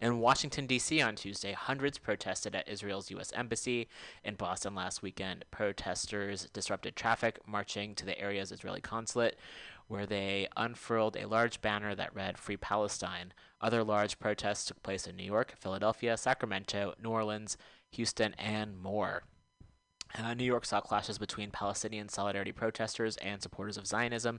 [0.00, 1.00] In Washington, D.C.
[1.00, 3.32] on Tuesday, hundreds protested at Israel's U.S.
[3.34, 3.88] Embassy.
[4.22, 9.38] In Boston last weekend, protesters disrupted traffic, marching to the area's Israeli consulate,
[9.88, 13.32] where they unfurled a large banner that read Free Palestine.
[13.60, 17.56] Other large protests took place in New York, Philadelphia, Sacramento, New Orleans,
[17.92, 19.22] Houston, and more.
[20.16, 24.38] Uh, New York saw clashes between Palestinian solidarity protesters and supporters of Zionism.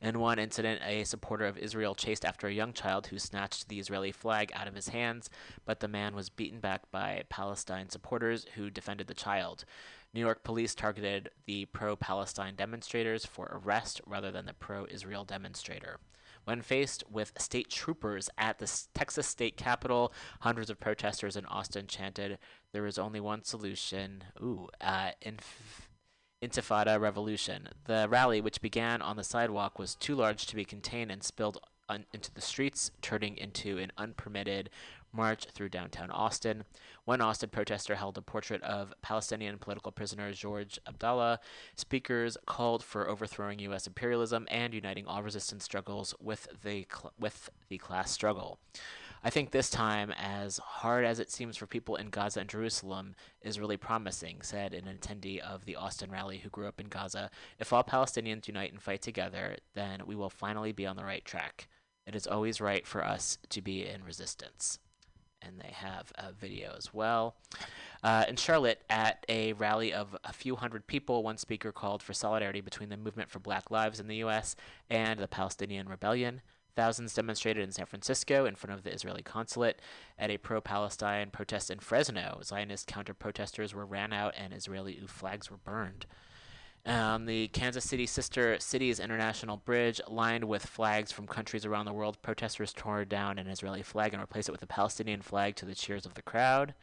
[0.00, 3.80] In one incident, a supporter of Israel chased after a young child who snatched the
[3.80, 5.28] Israeli flag out of his hands,
[5.64, 9.64] but the man was beaten back by Palestine supporters who defended the child.
[10.14, 15.24] New York police targeted the pro Palestine demonstrators for arrest rather than the pro Israel
[15.24, 15.98] demonstrator.
[16.46, 20.12] When faced with state troopers at the Texas state capitol,
[20.42, 22.38] hundreds of protesters in Austin chanted,
[22.72, 24.22] There is only one solution.
[24.40, 25.88] Ooh, uh, inf-
[26.40, 27.68] Intifada revolution.
[27.86, 31.58] The rally, which began on the sidewalk, was too large to be contained and spilled
[31.88, 34.70] un- into the streets, turning into an unpermitted
[35.16, 36.64] march through downtown Austin.
[37.04, 41.40] One Austin protester held a portrait of Palestinian political prisoner George Abdallah.
[41.74, 43.86] Speakers called for overthrowing U.S.
[43.86, 48.58] imperialism and uniting all resistance struggles with the cl- with the class struggle.
[49.24, 53.16] I think this time, as hard as it seems for people in Gaza and Jerusalem,
[53.40, 57.30] is really promising, said an attendee of the Austin rally who grew up in Gaza.
[57.58, 61.24] If all Palestinians unite and fight together, then we will finally be on the right
[61.24, 61.66] track.
[62.06, 64.78] It is always right for us to be in resistance
[65.46, 67.36] and they have a video as well.
[68.02, 72.12] Uh, in Charlotte, at a rally of a few hundred people, one speaker called for
[72.12, 74.56] solidarity between the movement for Black Lives in the U.S.
[74.90, 76.42] and the Palestinian Rebellion.
[76.76, 79.80] Thousands demonstrated in San Francisco in front of the Israeli consulate.
[80.18, 85.00] At a pro Palestine protest in Fresno, Zionist counter protesters were ran out and Israeli
[85.06, 86.04] flags were burned.
[86.86, 91.92] Um, the Kansas City Sister Cities International Bridge, lined with flags from countries around the
[91.92, 95.66] world, protesters tore down an Israeli flag and replaced it with a Palestinian flag to
[95.66, 96.74] the cheers of the crowd.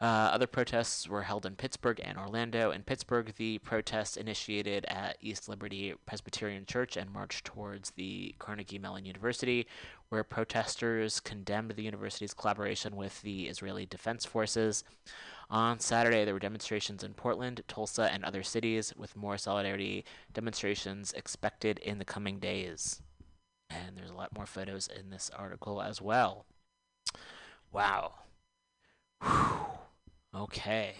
[0.00, 2.70] Uh, other protests were held in Pittsburgh and Orlando.
[2.70, 8.78] In Pittsburgh, the protests initiated at East Liberty Presbyterian Church and marched towards the Carnegie
[8.78, 9.66] Mellon University,
[10.08, 14.84] where protesters condemned the university's collaboration with the Israeli Defense Forces.
[15.50, 21.12] On Saturday, there were demonstrations in Portland, Tulsa, and other cities, with more solidarity demonstrations
[21.12, 23.02] expected in the coming days.
[23.68, 26.46] And there's a lot more photos in this article as well.
[27.72, 28.14] Wow.
[29.22, 29.66] Whew.
[30.34, 30.94] Okay.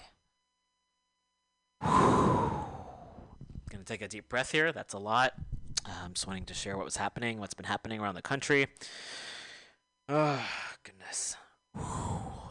[1.81, 4.73] Gonna take a deep breath here.
[4.73, 5.35] That's a lot.
[5.87, 8.67] I'm just wanting to share what was happening, what's been happening around the country.
[10.09, 10.45] Oh,
[10.83, 11.37] goodness.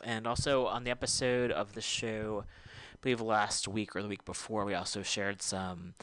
[0.03, 2.45] And also on the episode of the show,
[2.93, 5.93] I believe last week or the week before, we also shared some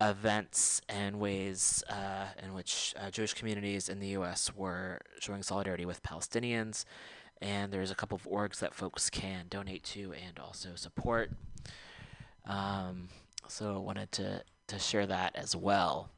[0.00, 4.54] events and ways uh, in which uh, Jewish communities in the U.S.
[4.54, 6.84] were showing solidarity with Palestinians.
[7.40, 11.30] And there's a couple of orgs that folks can donate to and also support.
[12.46, 13.08] Um,
[13.48, 16.10] so I wanted to, to share that as well.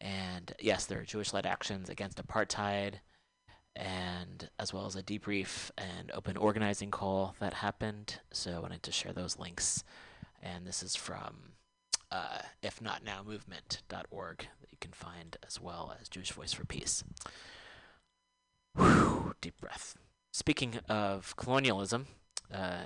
[0.00, 2.94] And yes, there are Jewish led actions against apartheid
[3.78, 8.20] and as well as a debrief and open organizing call that happened.
[8.32, 9.84] So I wanted to share those links.
[10.42, 11.52] And this is from
[12.10, 16.64] uh, if not now movement.org that you can find as well as Jewish Voice for
[16.64, 17.04] Peace.
[18.76, 19.94] Whew, deep breath.
[20.32, 22.06] Speaking of colonialism,
[22.52, 22.84] uh,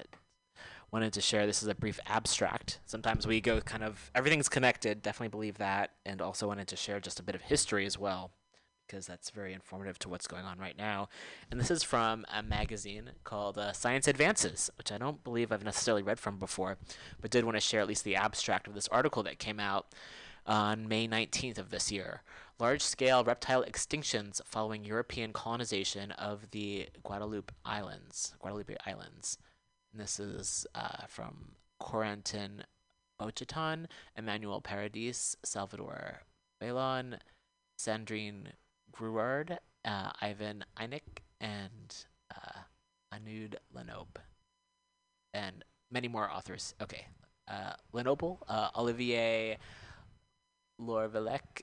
[0.90, 2.80] wanted to share this is a brief abstract.
[2.84, 7.00] Sometimes we go kind of everything's connected, definitely believe that, and also wanted to share
[7.00, 8.32] just a bit of history as well
[8.92, 11.08] because that's very informative to what's going on right now.
[11.50, 15.64] And this is from a magazine called uh, Science Advances, which I don't believe I've
[15.64, 16.76] necessarily read from before,
[17.18, 19.86] but did want to share at least the abstract of this article that came out
[20.46, 22.22] on May 19th of this year.
[22.58, 28.34] Large scale reptile extinctions following European colonization of the Guadeloupe Islands.
[28.40, 29.38] Guadeloupe Islands.
[29.90, 32.64] And this is uh, from Corentin
[33.18, 33.86] Bochaton,
[34.16, 36.24] Emmanuel Paradis, Salvador
[36.60, 37.18] Bailon,
[37.78, 38.48] Sandrine
[38.92, 41.94] Grouard, uh, Ivan Ineich, and
[42.30, 42.60] uh,
[43.12, 44.22] Arnaud Lenoble,
[45.34, 46.74] and many more authors.
[46.80, 47.06] Okay,
[47.48, 49.58] uh, Lenoble, uh, Olivier
[50.80, 51.62] Lorvelec,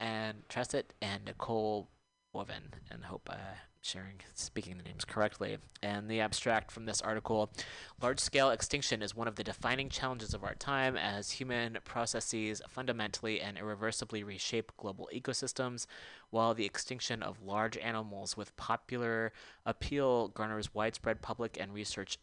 [0.00, 1.88] and Tresset, and Nicole
[2.32, 3.38] Woven, and hope I'm
[3.82, 5.58] sharing speaking the names correctly.
[5.82, 7.52] And the abstract from this article:
[8.00, 13.40] large-scale extinction is one of the defining challenges of our time as human processes fundamentally
[13.40, 15.86] and irreversibly reshape global ecosystems.
[16.30, 19.32] While the extinction of large animals with popular
[19.66, 22.18] appeal garners widespread public and research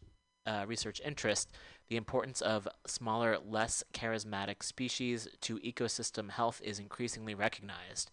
[0.47, 1.51] uh, research interest,
[1.89, 8.09] the importance of smaller, less charismatic species to ecosystem health is increasingly recognized.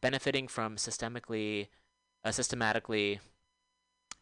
[0.00, 1.68] Benefiting from systemically,
[2.24, 3.20] uh, systematically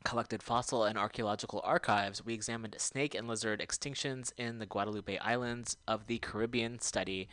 [0.05, 5.77] collected fossil and archaeological archives, we examined snake and lizard extinctions in the Guadeloupe Islands
[5.87, 7.29] of the Caribbean study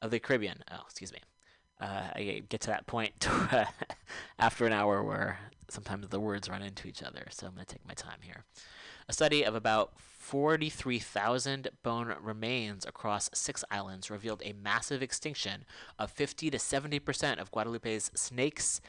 [0.00, 0.62] of the Caribbean.
[0.70, 1.18] Oh, excuse me.
[1.80, 3.26] Uh, I get to that point
[4.38, 5.38] after an hour where
[5.68, 8.44] sometimes the words run into each other, so I'm going to take my time here.
[9.08, 15.64] A study of about 43,000 bone remains across six islands revealed a massive extinction
[15.98, 18.80] of 50 to 70 percent of Guadeloupe's snakes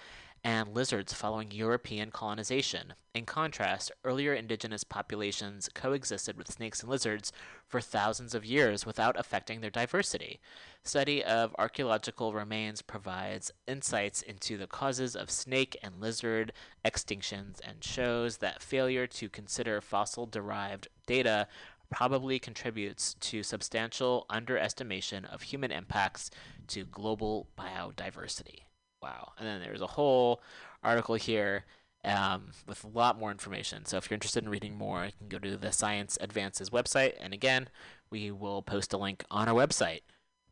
[0.43, 2.93] and lizards following European colonization.
[3.13, 7.31] In contrast, earlier indigenous populations coexisted with snakes and lizards
[7.67, 10.41] for thousands of years without affecting their diversity.
[10.83, 16.51] Study of archaeological remains provides insights into the causes of snake and lizard
[16.83, 21.47] extinctions and shows that failure to consider fossil derived data
[21.89, 26.31] probably contributes to substantial underestimation of human impacts
[26.67, 28.63] to global biodiversity.
[29.03, 29.33] Wow.
[29.37, 30.41] And then there's a whole
[30.81, 31.65] article here
[32.05, 33.85] um, with a lot more information.
[33.85, 37.15] So if you're interested in reading more, you can go to the Science Advances website.
[37.19, 37.67] And again,
[38.09, 40.03] we will post a link on our website.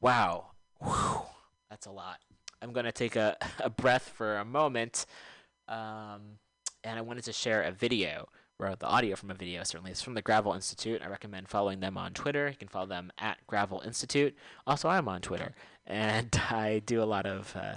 [0.02, 0.52] Wow.
[0.84, 1.22] Whew.
[1.70, 2.18] That's a lot.
[2.62, 5.06] I'm going to take a, a breath for a moment.
[5.70, 6.40] Um,
[6.84, 8.28] and I wanted to share a video,
[8.60, 9.92] or the audio from a video, certainly.
[9.92, 11.02] It's from the Gravel Institute.
[11.02, 12.50] I recommend following them on Twitter.
[12.50, 14.36] You can follow them at Gravel Institute.
[14.68, 15.54] Also, I'm on Twitter.
[15.88, 17.56] And I do a lot of.
[17.56, 17.76] Uh,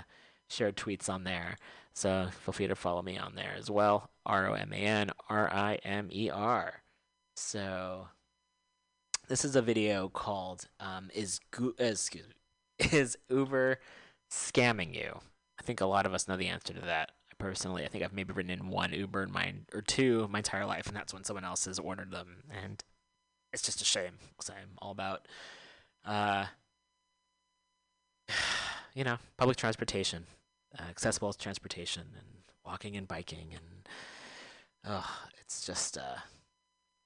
[0.49, 1.57] shared tweets on there.
[1.95, 4.11] So feel free to follow me on there as well.
[4.27, 6.83] R O M A N R I M E R.
[7.37, 8.09] So
[9.29, 12.35] this is a video called um, "Is uh, excuse me,
[12.99, 13.79] Is Uber
[14.31, 15.21] scamming you?"
[15.59, 17.13] I think a lot of us know the answer to that.
[17.39, 20.67] Personally, I think I've maybe written in one Uber in my or two my entire
[20.67, 22.83] life, and that's when someone else has ordered them, and
[23.53, 25.29] it's just a shame because I'm all about,
[26.05, 26.47] uh,
[28.95, 30.27] you know, public transportation
[30.79, 32.27] uh, accessible transportation and
[32.65, 33.89] walking and biking and
[34.87, 35.11] oh,
[35.41, 36.17] it's just uh,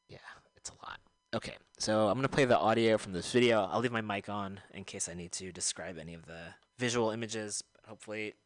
[0.08, 0.18] yeah,
[0.56, 1.00] it's a lot.
[1.34, 3.68] Okay, so I'm gonna play the audio from this video.
[3.70, 7.10] I'll leave my mic on in case I need to describe any of the visual
[7.10, 7.62] images.
[7.74, 8.36] But hopefully, it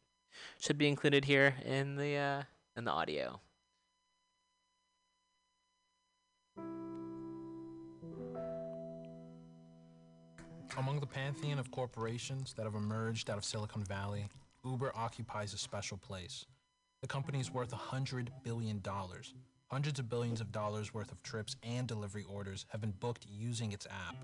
[0.59, 2.43] should be included here in the uh,
[2.75, 3.39] in the audio.
[10.77, 14.27] Among the pantheon of corporations that have emerged out of Silicon Valley,
[14.65, 16.45] Uber occupies a special place.
[17.01, 18.81] The company is worth $100 billion.
[19.69, 23.71] Hundreds of billions of dollars worth of trips and delivery orders have been booked using
[23.71, 24.15] its app.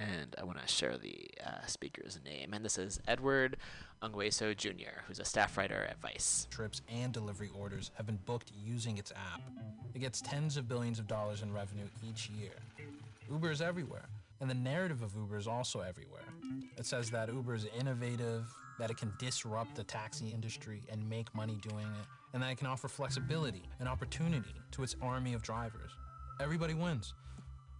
[0.00, 2.54] and I want to share the uh, speaker's name.
[2.54, 3.58] And this is Edward
[4.02, 6.46] Ongweso Jr., who's a staff writer at Vice.
[6.50, 9.42] trips and delivery orders have been booked using its app.
[9.94, 12.52] It gets tens of billions of dollars in revenue each year.
[13.30, 14.06] Uber is everywhere,
[14.42, 16.26] and the narrative of Uber is also everywhere.
[16.76, 21.32] It says that Uber is innovative, that it can disrupt the taxi industry and make
[21.32, 25.42] money doing it, and that it can offer flexibility and opportunity to its army of
[25.42, 25.92] drivers.
[26.40, 27.14] Everybody wins.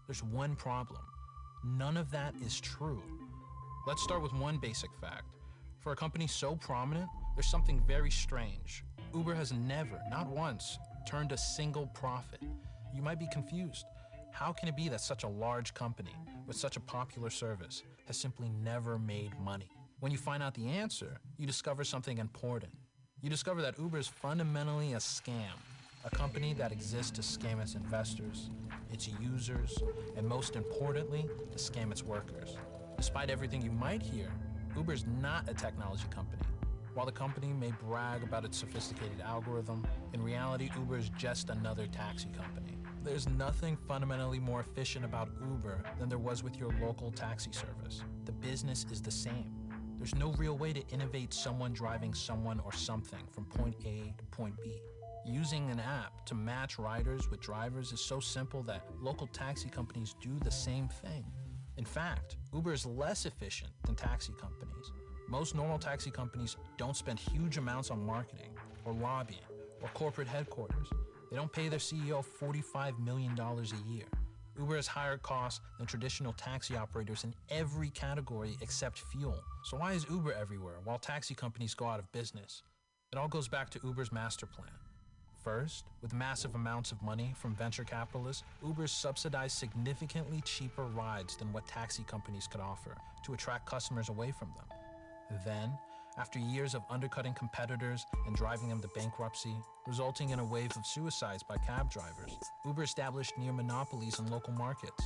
[0.07, 1.01] There's one problem
[1.65, 3.03] none of that is true.
[3.87, 5.35] Let's start with one basic fact.
[5.81, 8.85] For a company so prominent, there's something very strange.
[9.15, 10.79] Uber has never, not once,
[11.09, 12.41] turned a single profit.
[12.95, 13.85] You might be confused.
[14.33, 18.17] How can it be that such a large company with such a popular service has
[18.17, 19.69] simply never made money?
[20.01, 22.73] When you find out the answer, you discover something important.
[23.21, 25.53] You discover that Uber is fundamentally a scam,
[26.05, 28.51] a company that exists to scam its investors,
[28.91, 29.79] its users,
[30.17, 32.57] and most importantly, to scam its workers.
[32.97, 34.33] Despite everything you might hear,
[34.75, 36.43] Uber is not a technology company.
[36.95, 41.87] While the company may brag about its sophisticated algorithm, in reality, Uber is just another
[41.87, 42.79] taxi company.
[43.05, 48.03] There's nothing fundamentally more efficient about Uber than there was with your local taxi service.
[48.27, 49.53] The business is the same.
[49.99, 54.25] There's no real way to innovate someone driving someone or something from point A to
[54.31, 54.81] point B.
[55.27, 60.15] Using an app to match riders with drivers is so simple that local taxi companies
[60.21, 61.25] do the same thing.
[61.77, 64.93] In fact, Uber is less efficient than taxi companies.
[65.29, 68.51] Most normal taxi companies don't spend huge amounts on marketing
[68.85, 69.41] or lobbying
[69.81, 70.89] or corporate headquarters.
[71.33, 74.05] They don't pay their CEO $45 million a year.
[74.59, 79.43] Uber has higher costs than traditional taxi operators in every category except fuel.
[79.65, 82.63] So why is Uber everywhere while taxi companies go out of business?
[83.15, 84.69] It all goes back to Uber's master plan.
[85.43, 91.51] First, with massive amounts of money from venture capitalists, Uber subsidized significantly cheaper rides than
[91.51, 92.95] what taxi companies could offer
[93.25, 95.39] to attract customers away from them.
[95.47, 95.73] Then,
[96.19, 99.55] after years of undercutting competitors and driving them to bankruptcy,
[99.87, 104.53] resulting in a wave of suicides by cab drivers, Uber established near monopolies in local
[104.53, 105.03] markets.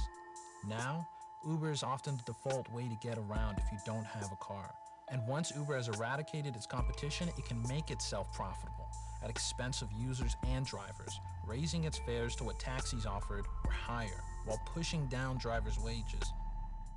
[0.67, 1.07] Now,
[1.47, 4.75] Uber is often the default way to get around if you don't have a car.
[5.09, 8.89] And once Uber has eradicated its competition, it can make itself profitable
[9.23, 14.23] at expense of users and drivers, raising its fares to what taxis offered or higher,
[14.45, 16.33] while pushing down drivers' wages.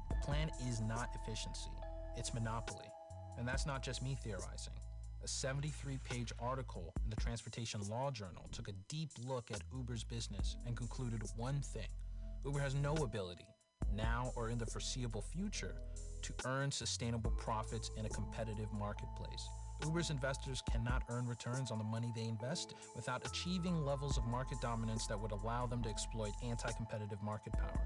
[0.10, 1.70] The plan is not efficiency,
[2.18, 2.89] it's monopoly.
[3.38, 4.74] And that's not just me theorizing.
[5.24, 10.04] A 73 page article in the Transportation Law Journal took a deep look at Uber's
[10.04, 11.88] business and concluded one thing
[12.46, 13.46] Uber has no ability,
[13.94, 15.76] now or in the foreseeable future,
[16.22, 19.50] to earn sustainable profits in a competitive marketplace.
[19.86, 24.60] Uber's investors cannot earn returns on the money they invest without achieving levels of market
[24.62, 27.82] dominance that would allow them to exploit anti competitive market power.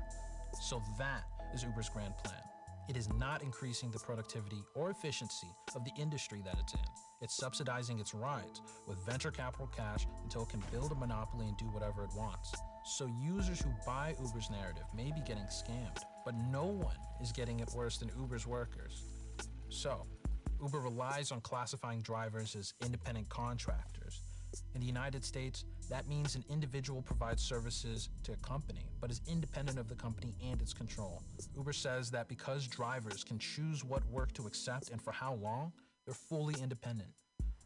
[0.62, 2.42] So that is Uber's grand plan.
[2.90, 6.80] It is not increasing the productivity or efficiency of the industry that it's in.
[7.22, 11.58] It's subsidizing its rides with venture capital cash until it can build a monopoly and
[11.58, 12.54] do whatever it wants.
[12.86, 17.62] So users who buy Uber's narrative may be getting scammed, but no one is getting
[17.62, 19.04] it worse than Uber's workers.
[19.70, 20.06] So,
[20.62, 24.22] Uber relies on classifying drivers as independent contractors.
[24.76, 29.22] In the United States, that means an individual provides services to a company, but is
[29.30, 31.22] independent of the company and its control.
[31.56, 35.72] Uber says that because drivers can choose what work to accept and for how long,
[36.08, 37.10] they're fully independent.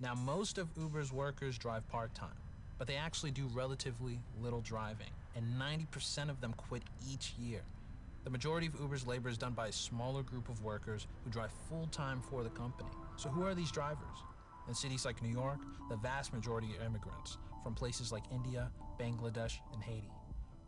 [0.01, 2.35] Now, most of Uber's workers drive part time,
[2.77, 7.61] but they actually do relatively little driving, and 90% of them quit each year.
[8.25, 11.51] The majority of Uber's labor is done by a smaller group of workers who drive
[11.69, 12.89] full time for the company.
[13.15, 14.17] So, who are these drivers?
[14.67, 15.59] In cities like New York,
[15.89, 17.37] the vast majority are immigrants
[17.67, 20.09] from places like India, Bangladesh, and Haiti.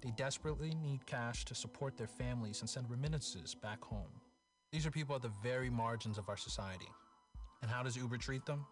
[0.02, 4.12] They desperately need cash to support their families and send remittances back home.
[4.74, 6.90] These are people at the very margins of our society.
[7.62, 8.66] And how does Uber treat them?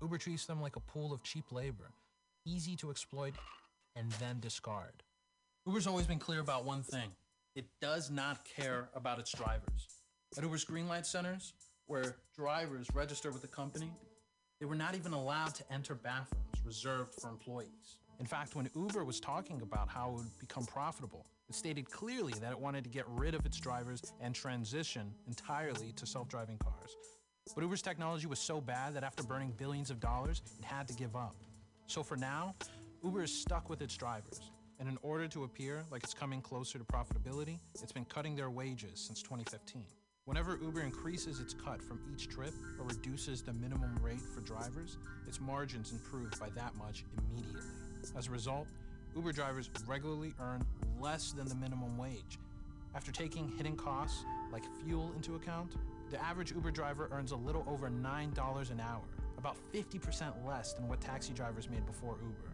[0.00, 1.90] Uber treats them like a pool of cheap labor,
[2.46, 3.34] easy to exploit
[3.96, 5.02] and then discard.
[5.66, 7.10] Uber's always been clear about one thing
[7.54, 9.88] it does not care about its drivers.
[10.38, 11.52] At Uber's Greenlight centers,
[11.84, 13.90] where drivers register with the company,
[14.58, 17.98] they were not even allowed to enter bathrooms reserved for employees.
[18.20, 22.32] In fact, when Uber was talking about how it would become profitable, it stated clearly
[22.40, 26.58] that it wanted to get rid of its drivers and transition entirely to self driving
[26.58, 26.96] cars.
[27.54, 30.94] But Uber's technology was so bad that after burning billions of dollars, it had to
[30.94, 31.36] give up.
[31.86, 32.54] So for now,
[33.02, 34.40] Uber is stuck with its drivers.
[34.80, 38.50] And in order to appear like it's coming closer to profitability, it's been cutting their
[38.50, 39.84] wages since 2015.
[40.26, 44.96] Whenever Uber increases its cut from each trip or reduces the minimum rate for drivers,
[45.28, 47.60] its margins improve by that much immediately.
[48.16, 48.66] As a result,
[49.14, 50.64] Uber drivers regularly earn
[50.98, 52.38] less than the minimum wage.
[52.94, 55.76] After taking hidden costs like fuel into account,
[56.10, 59.02] the average Uber driver earns a little over $9 an hour,
[59.36, 62.50] about 50% less than what taxi drivers made before Uber.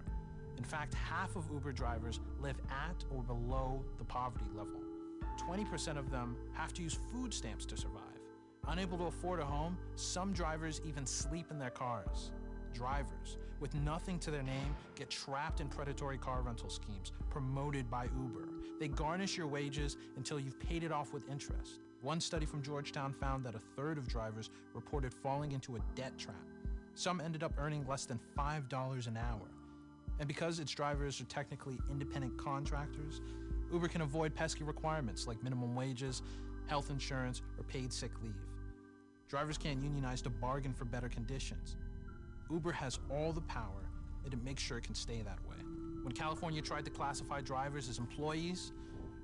[0.58, 4.80] In fact, half of Uber drivers live at or below the poverty level.
[5.38, 8.02] 20% of them have to use food stamps to survive.
[8.68, 12.30] Unable to afford a home, some drivers even sleep in their cars.
[12.72, 18.04] Drivers with nothing to their name get trapped in predatory car rental schemes promoted by
[18.04, 18.48] Uber.
[18.80, 21.80] They garnish your wages until you've paid it off with interest.
[22.02, 26.16] One study from Georgetown found that a third of drivers reported falling into a debt
[26.16, 26.34] trap.
[26.94, 29.50] Some ended up earning less than $5 an hour.
[30.18, 33.20] And because its drivers are technically independent contractors,
[33.72, 36.22] Uber can avoid pesky requirements like minimum wages,
[36.66, 38.34] health insurance, or paid sick leave.
[39.28, 41.76] Drivers can't unionize to bargain for better conditions.
[42.50, 43.88] Uber has all the power,
[44.24, 45.56] and it makes sure it can stay that way.
[46.02, 48.72] When California tried to classify drivers as employees,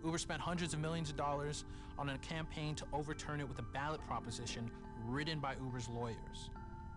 [0.05, 1.65] Uber spent hundreds of millions of dollars
[1.99, 4.71] on a campaign to overturn it with a ballot proposition
[5.07, 6.51] written by Uber's lawyers.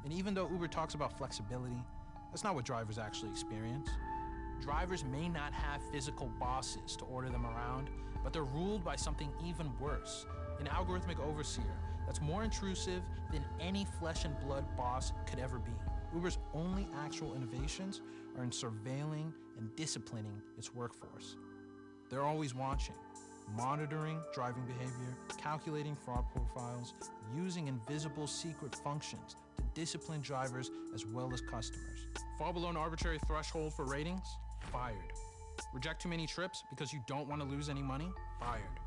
[0.04, 1.82] And even though Uber talks about flexibility,
[2.30, 3.90] that's not what drivers actually experience.
[4.62, 7.90] Drivers may not have physical bosses to order them around,
[8.24, 10.26] but they're ruled by something even worse
[10.60, 11.64] an algorithmic overseer
[12.06, 15.72] that's more intrusive than any flesh and blood boss could ever be.
[16.14, 18.02] Uber's only actual innovations
[18.38, 21.36] are in surveilling and disciplining its workforce.
[22.10, 22.96] They're always watching,
[23.56, 26.94] monitoring driving behavior, calculating fraud profiles,
[27.36, 32.08] using invisible secret functions to discipline drivers as well as customers.
[32.38, 34.26] Fall below an arbitrary threshold for ratings?
[34.60, 35.14] Fired.
[35.74, 38.10] Reject too many trips because you don't want to lose any money?
[38.40, 38.80] Fired.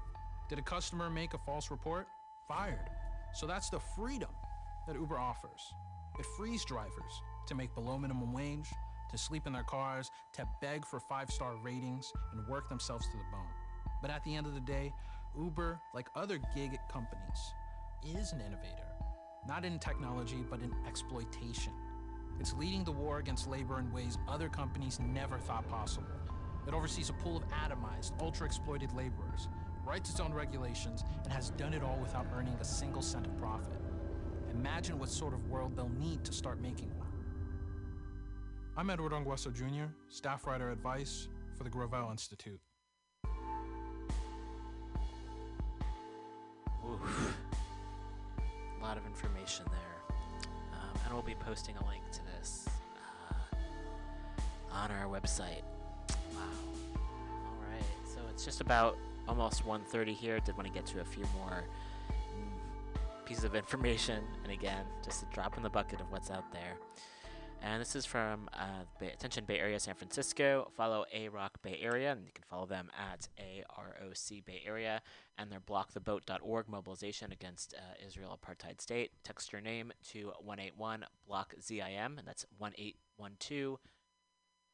[0.49, 2.09] Did a customer make a false report?
[2.49, 2.91] Fired.
[3.35, 4.31] So that's the freedom
[4.87, 5.75] that Uber offers.
[6.19, 8.69] It frees drivers to make below minimum wage,
[9.11, 13.17] to sleep in their cars, to beg for five star ratings, and work themselves to
[13.17, 13.47] the bone.
[14.01, 14.93] But at the end of the day,
[15.39, 17.55] Uber, like other gig companies,
[18.05, 18.89] is an innovator.
[19.47, 21.73] Not in technology, but in exploitation.
[22.41, 26.07] It's leading the war against labor in ways other companies never thought possible.
[26.67, 29.49] It oversees a pool of atomized, ultra exploited laborers,
[29.85, 33.37] writes its own regulations, and has done it all without earning a single cent of
[33.39, 33.81] profit.
[34.53, 37.09] Imagine what sort of world they'll need to start making one.
[38.77, 42.61] I'm Edward Ongweso Jr., staff writer at Vice for the Gravel Institute.
[46.85, 47.37] Oof.
[48.39, 50.17] A lot of information there.
[50.73, 52.21] Um, and we'll be posting a link to
[54.73, 55.63] on our website.
[56.35, 56.41] Wow.
[56.95, 57.85] All right.
[58.05, 58.97] So it's just about
[59.29, 60.41] almost 1.30 here.
[60.41, 61.65] Did want to get to a few more
[63.25, 64.25] pieces of information.
[64.43, 66.77] And again, just a drop in the bucket of what's out there.
[67.65, 70.69] And this is from uh, Bay, Attention Bay Area San Francisco.
[70.77, 75.01] Follow AROC Bay Area, and you can follow them at AROC Bay Area
[75.39, 79.13] and their blocktheboat.org mobilization against uh, Israel apartheid state.
[79.23, 83.79] Text your name to 181 block ZIM, and that's 1812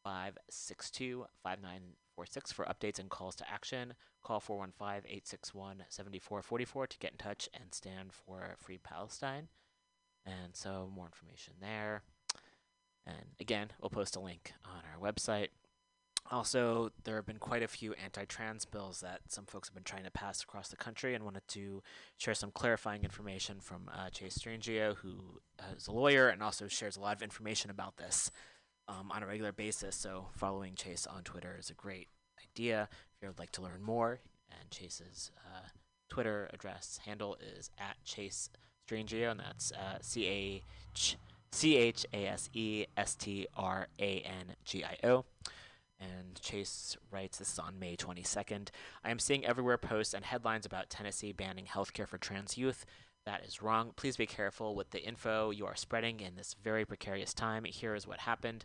[0.08, 3.92] 562 5946 for updates and calls to action.
[4.22, 9.48] Call 415 861 7444 to get in touch and stand for Free Palestine.
[10.24, 12.02] And so, more information there.
[13.06, 15.48] And again, we'll post a link on our website.
[16.30, 19.84] Also, there have been quite a few anti trans bills that some folks have been
[19.84, 21.82] trying to pass across the country and wanted to
[22.16, 25.40] share some clarifying information from uh, Chase Strangio, who
[25.76, 28.30] is a lawyer and also shares a lot of information about this
[28.88, 29.94] um, on a regular basis.
[29.96, 32.08] So, following Chase on Twitter is a great
[32.42, 34.20] idea if you would like to learn more.
[34.50, 35.68] And Chase's uh,
[36.08, 38.50] Twitter address handle is at Chase
[38.88, 41.16] Strangio, and that's uh, C H.
[41.52, 45.24] C H A S E S T R A N G I O.
[46.00, 48.68] And Chase writes, this is on May 22nd.
[49.02, 52.86] I am seeing everywhere posts and headlines about Tennessee banning healthcare for trans youth.
[53.28, 53.92] That is wrong.
[53.94, 57.64] Please be careful with the info you are spreading in this very precarious time.
[57.64, 58.64] Here is what happened.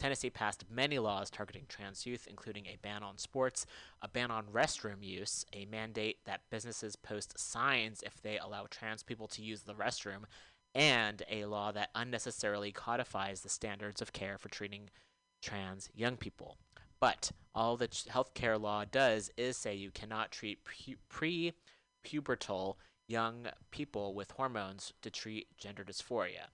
[0.00, 3.66] Tennessee passed many laws targeting trans youth, including a ban on sports,
[4.02, 9.04] a ban on restroom use, a mandate that businesses post signs if they allow trans
[9.04, 10.24] people to use the restroom,
[10.74, 14.90] and a law that unnecessarily codifies the standards of care for treating
[15.40, 16.56] trans young people.
[16.98, 20.64] But all the healthcare law does is say you cannot treat
[21.08, 21.52] pre
[22.04, 22.74] pubertal
[23.10, 26.46] young people with hormones to treat gender dysphoria.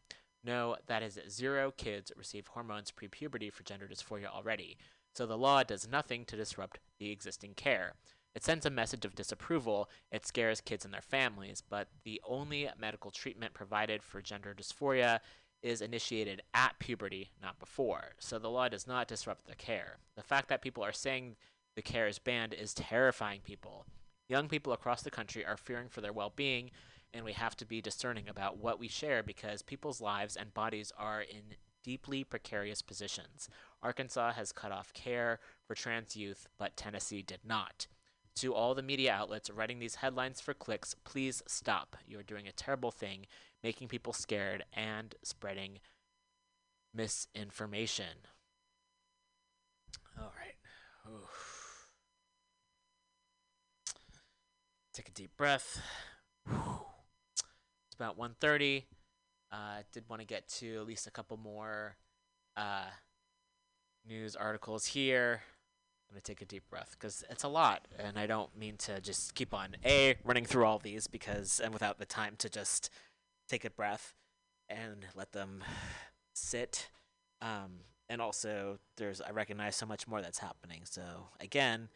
[0.43, 4.79] No, that is zero kids receive hormones pre puberty for gender dysphoria already.
[5.15, 7.95] So the law does nothing to disrupt the existing care.
[8.35, 12.69] It sends a message of disapproval, it scares kids and their families, but the only
[12.79, 15.21] medical treatment provided for gender dysphoria
[15.63, 18.13] is initiated at puberty, not before.
[18.19, 19.99] So the law does not disrupt the care.
[20.17, 21.37] The fact that people are saying
[21.77, 23.87] the care is banned is terrifying people.
[24.29, 26.71] Young people across the country are fearing for their well being,
[27.15, 30.93] and we have to be discerning about what we share because people's lives and bodies
[30.99, 33.49] are in deeply precarious positions.
[33.83, 37.87] Arkansas has cut off care for trans youth, but Tennessee did not.
[38.37, 41.97] To all the media outlets writing these headlines for clicks, please stop.
[42.07, 43.27] You are doing a terrible thing,
[43.63, 45.79] making people scared and spreading
[46.93, 48.27] misinformation.
[50.19, 50.57] All right.
[51.15, 51.46] Oof.
[54.97, 55.79] Take a deep breath.
[56.47, 58.87] It's about 1:30.
[59.53, 61.99] Uh, did want to get to at least a couple more
[62.57, 62.87] uh,
[64.09, 65.43] news articles here.
[66.09, 68.99] I'm gonna take a deep breath because it's a lot, and I don't mean to
[69.03, 72.89] just keep on a running through all these because and without the time to just
[73.51, 74.15] take a breath
[74.67, 75.63] and let them
[76.35, 76.89] sit.
[77.43, 80.85] Um, and also, there's I recognize so much more that's happening.
[80.85, 81.91] So again,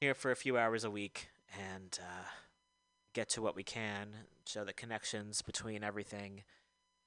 [0.00, 1.28] here for a few hours a week
[1.58, 2.24] and uh,
[3.12, 4.08] get to what we can,
[4.46, 6.42] show the connections between everything,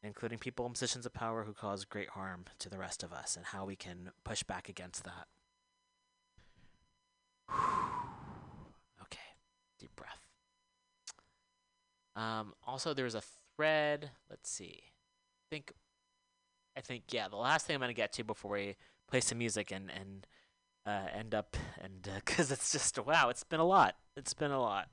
[0.04, 3.36] including people in positions of power who cause great harm to the rest of us,
[3.36, 5.28] and how we can push back against that.
[9.02, 9.20] okay,
[9.80, 10.22] deep breath.
[12.16, 13.24] Um, also, there's a
[13.56, 14.12] thread.
[14.30, 14.82] Let's see.
[14.84, 15.74] I think,
[16.76, 17.28] I think, yeah.
[17.28, 18.76] The last thing I'm gonna get to before we
[19.08, 20.28] play some music and and
[20.88, 23.96] uh, end up and because it's just wow, it's been a lot.
[24.16, 24.88] It's been a lot.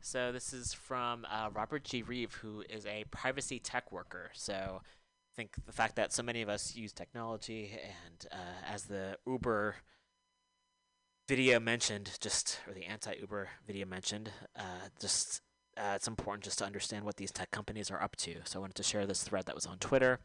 [0.00, 2.02] So this is from uh, Robert G.
[2.02, 4.30] Reeve, who is a privacy tech worker.
[4.34, 8.84] So I think the fact that so many of us use technology, and uh, as
[8.84, 9.76] the Uber
[11.28, 15.40] video mentioned, just or the anti-Uber video mentioned, uh, just
[15.76, 18.34] uh, it's important just to understand what these tech companies are up to.
[18.44, 20.18] So I wanted to share this thread that was on Twitter.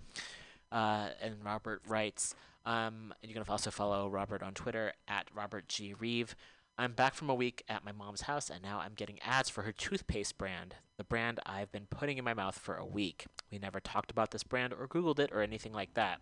[0.72, 2.35] Uh, and Robert writes,
[2.65, 5.94] um, and you can also follow Robert on Twitter at Robert G.
[5.94, 6.35] Reeve.
[6.77, 9.64] I'm back from a week at my mom's house, and now I'm getting ads for
[9.64, 13.26] her toothpaste brand, the brand I've been putting in my mouth for a week.
[13.52, 16.19] We never talked about this brand or Googled it or anything like that.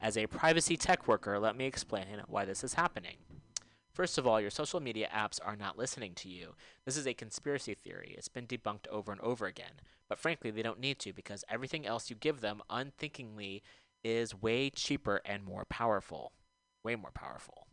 [0.00, 3.16] As a privacy tech worker, let me explain why this is happening.
[3.92, 6.54] First of all, your social media apps are not listening to you.
[6.84, 8.14] This is a conspiracy theory.
[8.16, 9.72] It's been debunked over and over again.
[10.08, 13.62] But frankly, they don't need to because everything else you give them unthinkingly
[14.04, 16.32] is way cheaper and more powerful.
[16.84, 17.66] Way more powerful.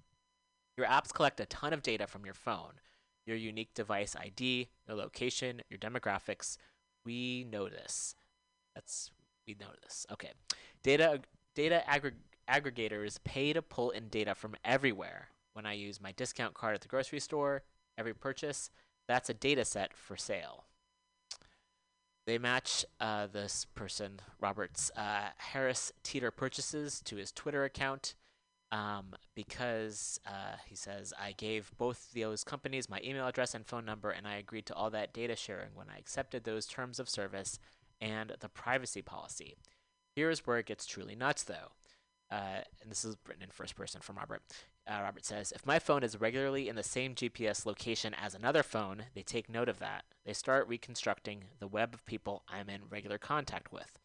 [0.77, 2.79] Your apps collect a ton of data from your phone
[3.25, 6.57] your unique device ID, your location, your demographics.
[7.05, 8.15] We know this.
[8.73, 9.11] That's
[9.47, 10.05] we know this.
[10.11, 10.31] Okay.
[10.83, 11.21] Data
[11.55, 12.13] data aggr-
[12.49, 15.29] aggregators pay to pull in data from everywhere.
[15.53, 17.63] When I use my discount card at the grocery store,
[17.97, 18.69] every purchase,
[19.07, 20.65] that's a data set for sale.
[22.25, 28.15] They match uh, this person, Robert's uh, Harris Teeter purchases to his Twitter account
[28.71, 33.85] um, because uh, he says, I gave both those companies my email address and phone
[33.85, 37.07] number, and I agreed to all that data sharing when I accepted those terms of
[37.07, 37.59] service
[38.01, 39.55] and the privacy policy.
[40.15, 41.73] Here's where it gets truly nuts, though.
[42.31, 44.41] Uh, and this is written in first person from Robert.
[44.87, 48.61] Uh, Robert says, If my phone is regularly in the same GPS location as another
[48.61, 50.05] phone, they take note of that.
[50.25, 53.97] They start reconstructing the web of people I'm in regular contact with.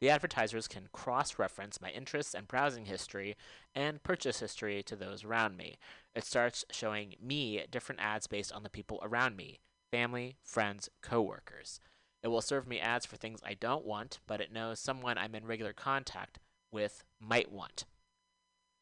[0.00, 3.36] The advertisers can cross reference my interests and browsing history
[3.74, 5.78] and purchase history to those around me.
[6.14, 9.60] It starts showing me different ads based on the people around me
[9.90, 11.80] family, friends, coworkers.
[12.22, 15.34] It will serve me ads for things I don't want, but it knows someone I'm
[15.34, 16.38] in regular contact
[16.70, 17.84] with might want.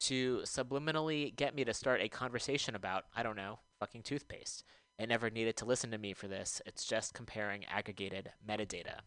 [0.00, 4.62] To subliminally get me to start a conversation about, I don't know, fucking toothpaste.
[4.98, 9.00] It never needed to listen to me for this, it's just comparing aggregated metadata.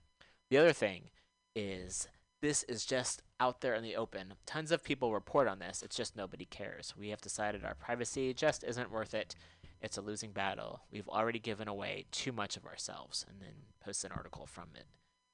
[0.49, 1.09] The other thing
[1.55, 2.07] is
[2.41, 4.33] this is just out there in the open.
[4.45, 6.93] Tons of people report on this, it's just nobody cares.
[6.97, 9.35] We have decided our privacy just isn't worth it.
[9.81, 10.81] It's a losing battle.
[10.91, 13.25] We've already given away too much of ourselves.
[13.29, 14.85] And then posts an article from it.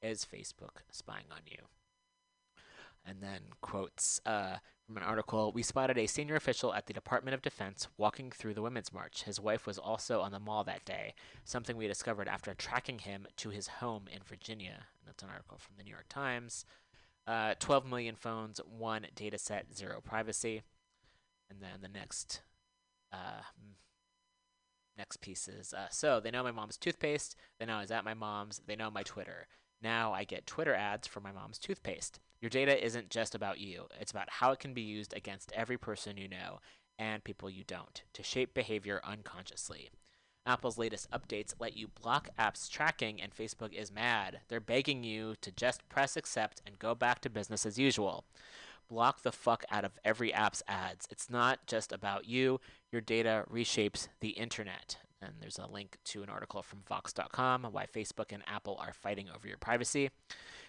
[0.05, 1.57] Is Facebook spying on you?
[3.05, 7.33] And then quotes uh, from an article We spotted a senior official at the Department
[7.35, 9.23] of Defense walking through the Women's March.
[9.23, 11.13] His wife was also on the mall that day,
[11.43, 14.85] something we discovered after tracking him to his home in Virginia.
[14.99, 16.65] And that's an article from the New York Times.
[17.27, 20.63] Uh, 12 million phones, one data set, zero privacy.
[21.49, 22.41] And then the next.
[23.11, 23.41] Uh,
[24.97, 27.35] Next piece is uh, so they know my mom's toothpaste.
[27.59, 28.61] They know I was at my mom's.
[28.65, 29.47] They know my Twitter.
[29.81, 32.19] Now I get Twitter ads for my mom's toothpaste.
[32.41, 35.77] Your data isn't just about you, it's about how it can be used against every
[35.77, 36.59] person you know
[36.97, 39.89] and people you don't to shape behavior unconsciously.
[40.47, 44.41] Apple's latest updates let you block apps tracking, and Facebook is mad.
[44.47, 48.25] They're begging you to just press accept and go back to business as usual.
[48.87, 51.07] Block the fuck out of every app's ads.
[51.09, 52.61] It's not just about you,
[52.91, 54.97] your data reshapes the internet.
[55.21, 59.27] And there's a link to an article from Vox.com why Facebook and Apple are fighting
[59.29, 60.11] over your privacy.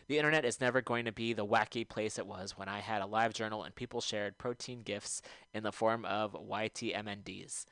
[0.08, 3.02] The internet is never going to be the wacky place it was when I had
[3.02, 5.20] a live journal and people shared protein gifts
[5.52, 7.64] in the form of YTMNDs.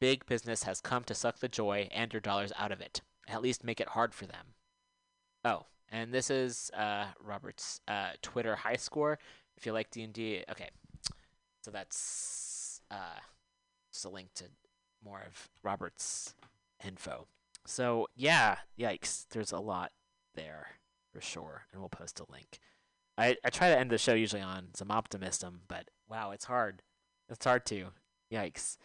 [0.00, 3.00] Big business has come to suck the joy and your dollars out of it.
[3.28, 4.54] At least make it hard for them.
[5.44, 9.18] Oh, and this is uh, Robert's uh, Twitter high score.
[9.56, 10.70] If you like D and D, okay.
[11.62, 13.20] So that's uh,
[13.92, 14.44] just a link to
[15.06, 16.34] more of Robert's
[16.84, 17.26] info.
[17.64, 19.26] So yeah, yikes.
[19.30, 19.92] There's a lot
[20.34, 20.68] there
[21.12, 22.58] for sure, and we'll post a link.
[23.18, 26.82] I, I try to end the show usually on some optimism, but wow, it's hard.
[27.28, 27.86] It's hard to.
[28.32, 28.76] Yikes.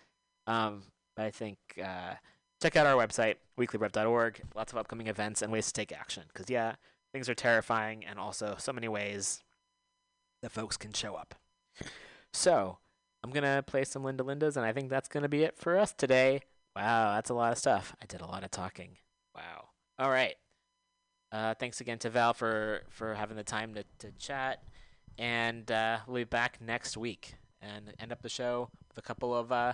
[0.47, 0.83] Um,
[1.15, 2.13] but I think uh,
[2.61, 4.41] check out our website, weeklyrev.org.
[4.55, 6.23] Lots of upcoming events and ways to take action.
[6.27, 6.75] Because, yeah,
[7.13, 9.43] things are terrifying and also so many ways
[10.41, 11.35] that folks can show up.
[12.33, 12.77] So,
[13.23, 15.57] I'm going to play some Linda Lindas, and I think that's going to be it
[15.57, 16.41] for us today.
[16.75, 17.95] Wow, that's a lot of stuff.
[18.01, 18.97] I did a lot of talking.
[19.35, 19.69] Wow.
[19.99, 20.35] All right.
[21.31, 24.63] Uh, thanks again to Val for, for having the time to, to chat.
[25.17, 29.35] And uh, we'll be back next week and end up the show with a couple
[29.35, 29.73] of uh,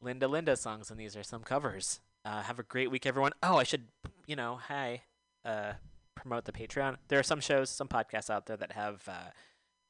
[0.00, 2.00] Linda Linda songs, and these are some covers.
[2.24, 3.32] Uh, have a great week, everyone.
[3.42, 3.84] Oh, I should,
[4.26, 5.02] you know, hi,
[5.44, 5.72] uh,
[6.14, 6.96] promote the Patreon.
[7.08, 9.30] There are some shows, some podcasts out there that have, uh,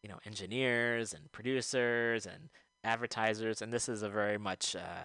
[0.02, 2.48] you know, engineers and producers and
[2.84, 5.04] advertisers, and this is a very much uh,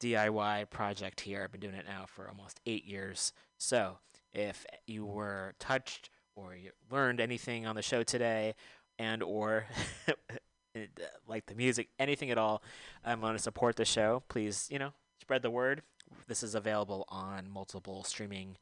[0.00, 1.42] DIY project here.
[1.42, 3.32] I've been doing it now for almost eight years.
[3.58, 3.98] So
[4.32, 8.54] if you were touched or you learned anything on the show today,
[8.98, 9.66] and or
[11.26, 12.62] like the music, anything at all,
[13.04, 14.22] I'm going to support the show.
[14.28, 15.82] Please, you know, spread the word.
[16.28, 18.56] This is available on multiple streaming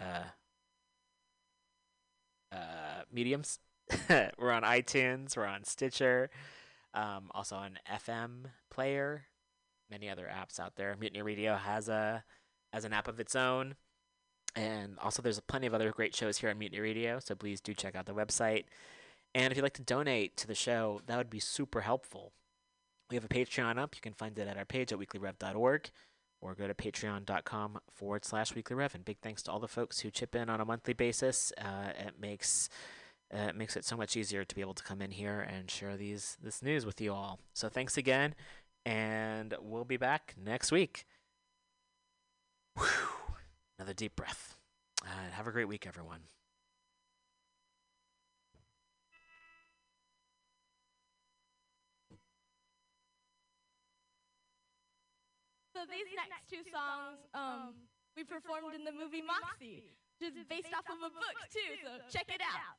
[0.00, 0.24] uh,
[2.52, 3.58] uh, mediums.
[4.38, 6.30] we're on iTunes, we're on Stitcher,
[6.94, 9.26] um, also on FM Player,
[9.90, 10.96] many other apps out there.
[10.98, 12.24] Mutiny Radio has a
[12.72, 13.74] has an app of its own,
[14.56, 17.18] and also there's plenty of other great shows here on Mutiny Radio.
[17.18, 18.64] So please do check out the website.
[19.34, 22.32] And if you'd like to donate to the show, that would be super helpful.
[23.10, 23.94] We have a Patreon up.
[23.96, 25.90] You can find it at our page at weeklyrev.org
[26.40, 28.94] or go to patreon.com forward slash weeklyrev.
[28.94, 31.52] And big thanks to all the folks who chip in on a monthly basis.
[31.58, 32.68] Uh, it makes
[33.32, 35.70] uh, it makes it so much easier to be able to come in here and
[35.70, 37.40] share these this news with you all.
[37.52, 38.34] So thanks again,
[38.84, 41.06] and we'll be back next week.
[42.76, 42.86] Whew.
[43.78, 44.56] Another deep breath.
[45.02, 46.20] Uh, have a great week, everyone.
[55.74, 57.74] So these next two songs, um,
[58.16, 59.90] we performed in the movie Moxie,
[60.20, 61.82] which is based off of a book too.
[61.82, 62.78] So check it out.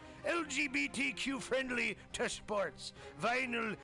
[0.27, 2.93] LGBTQ friendly to sports.
[3.21, 3.75] Vinyl.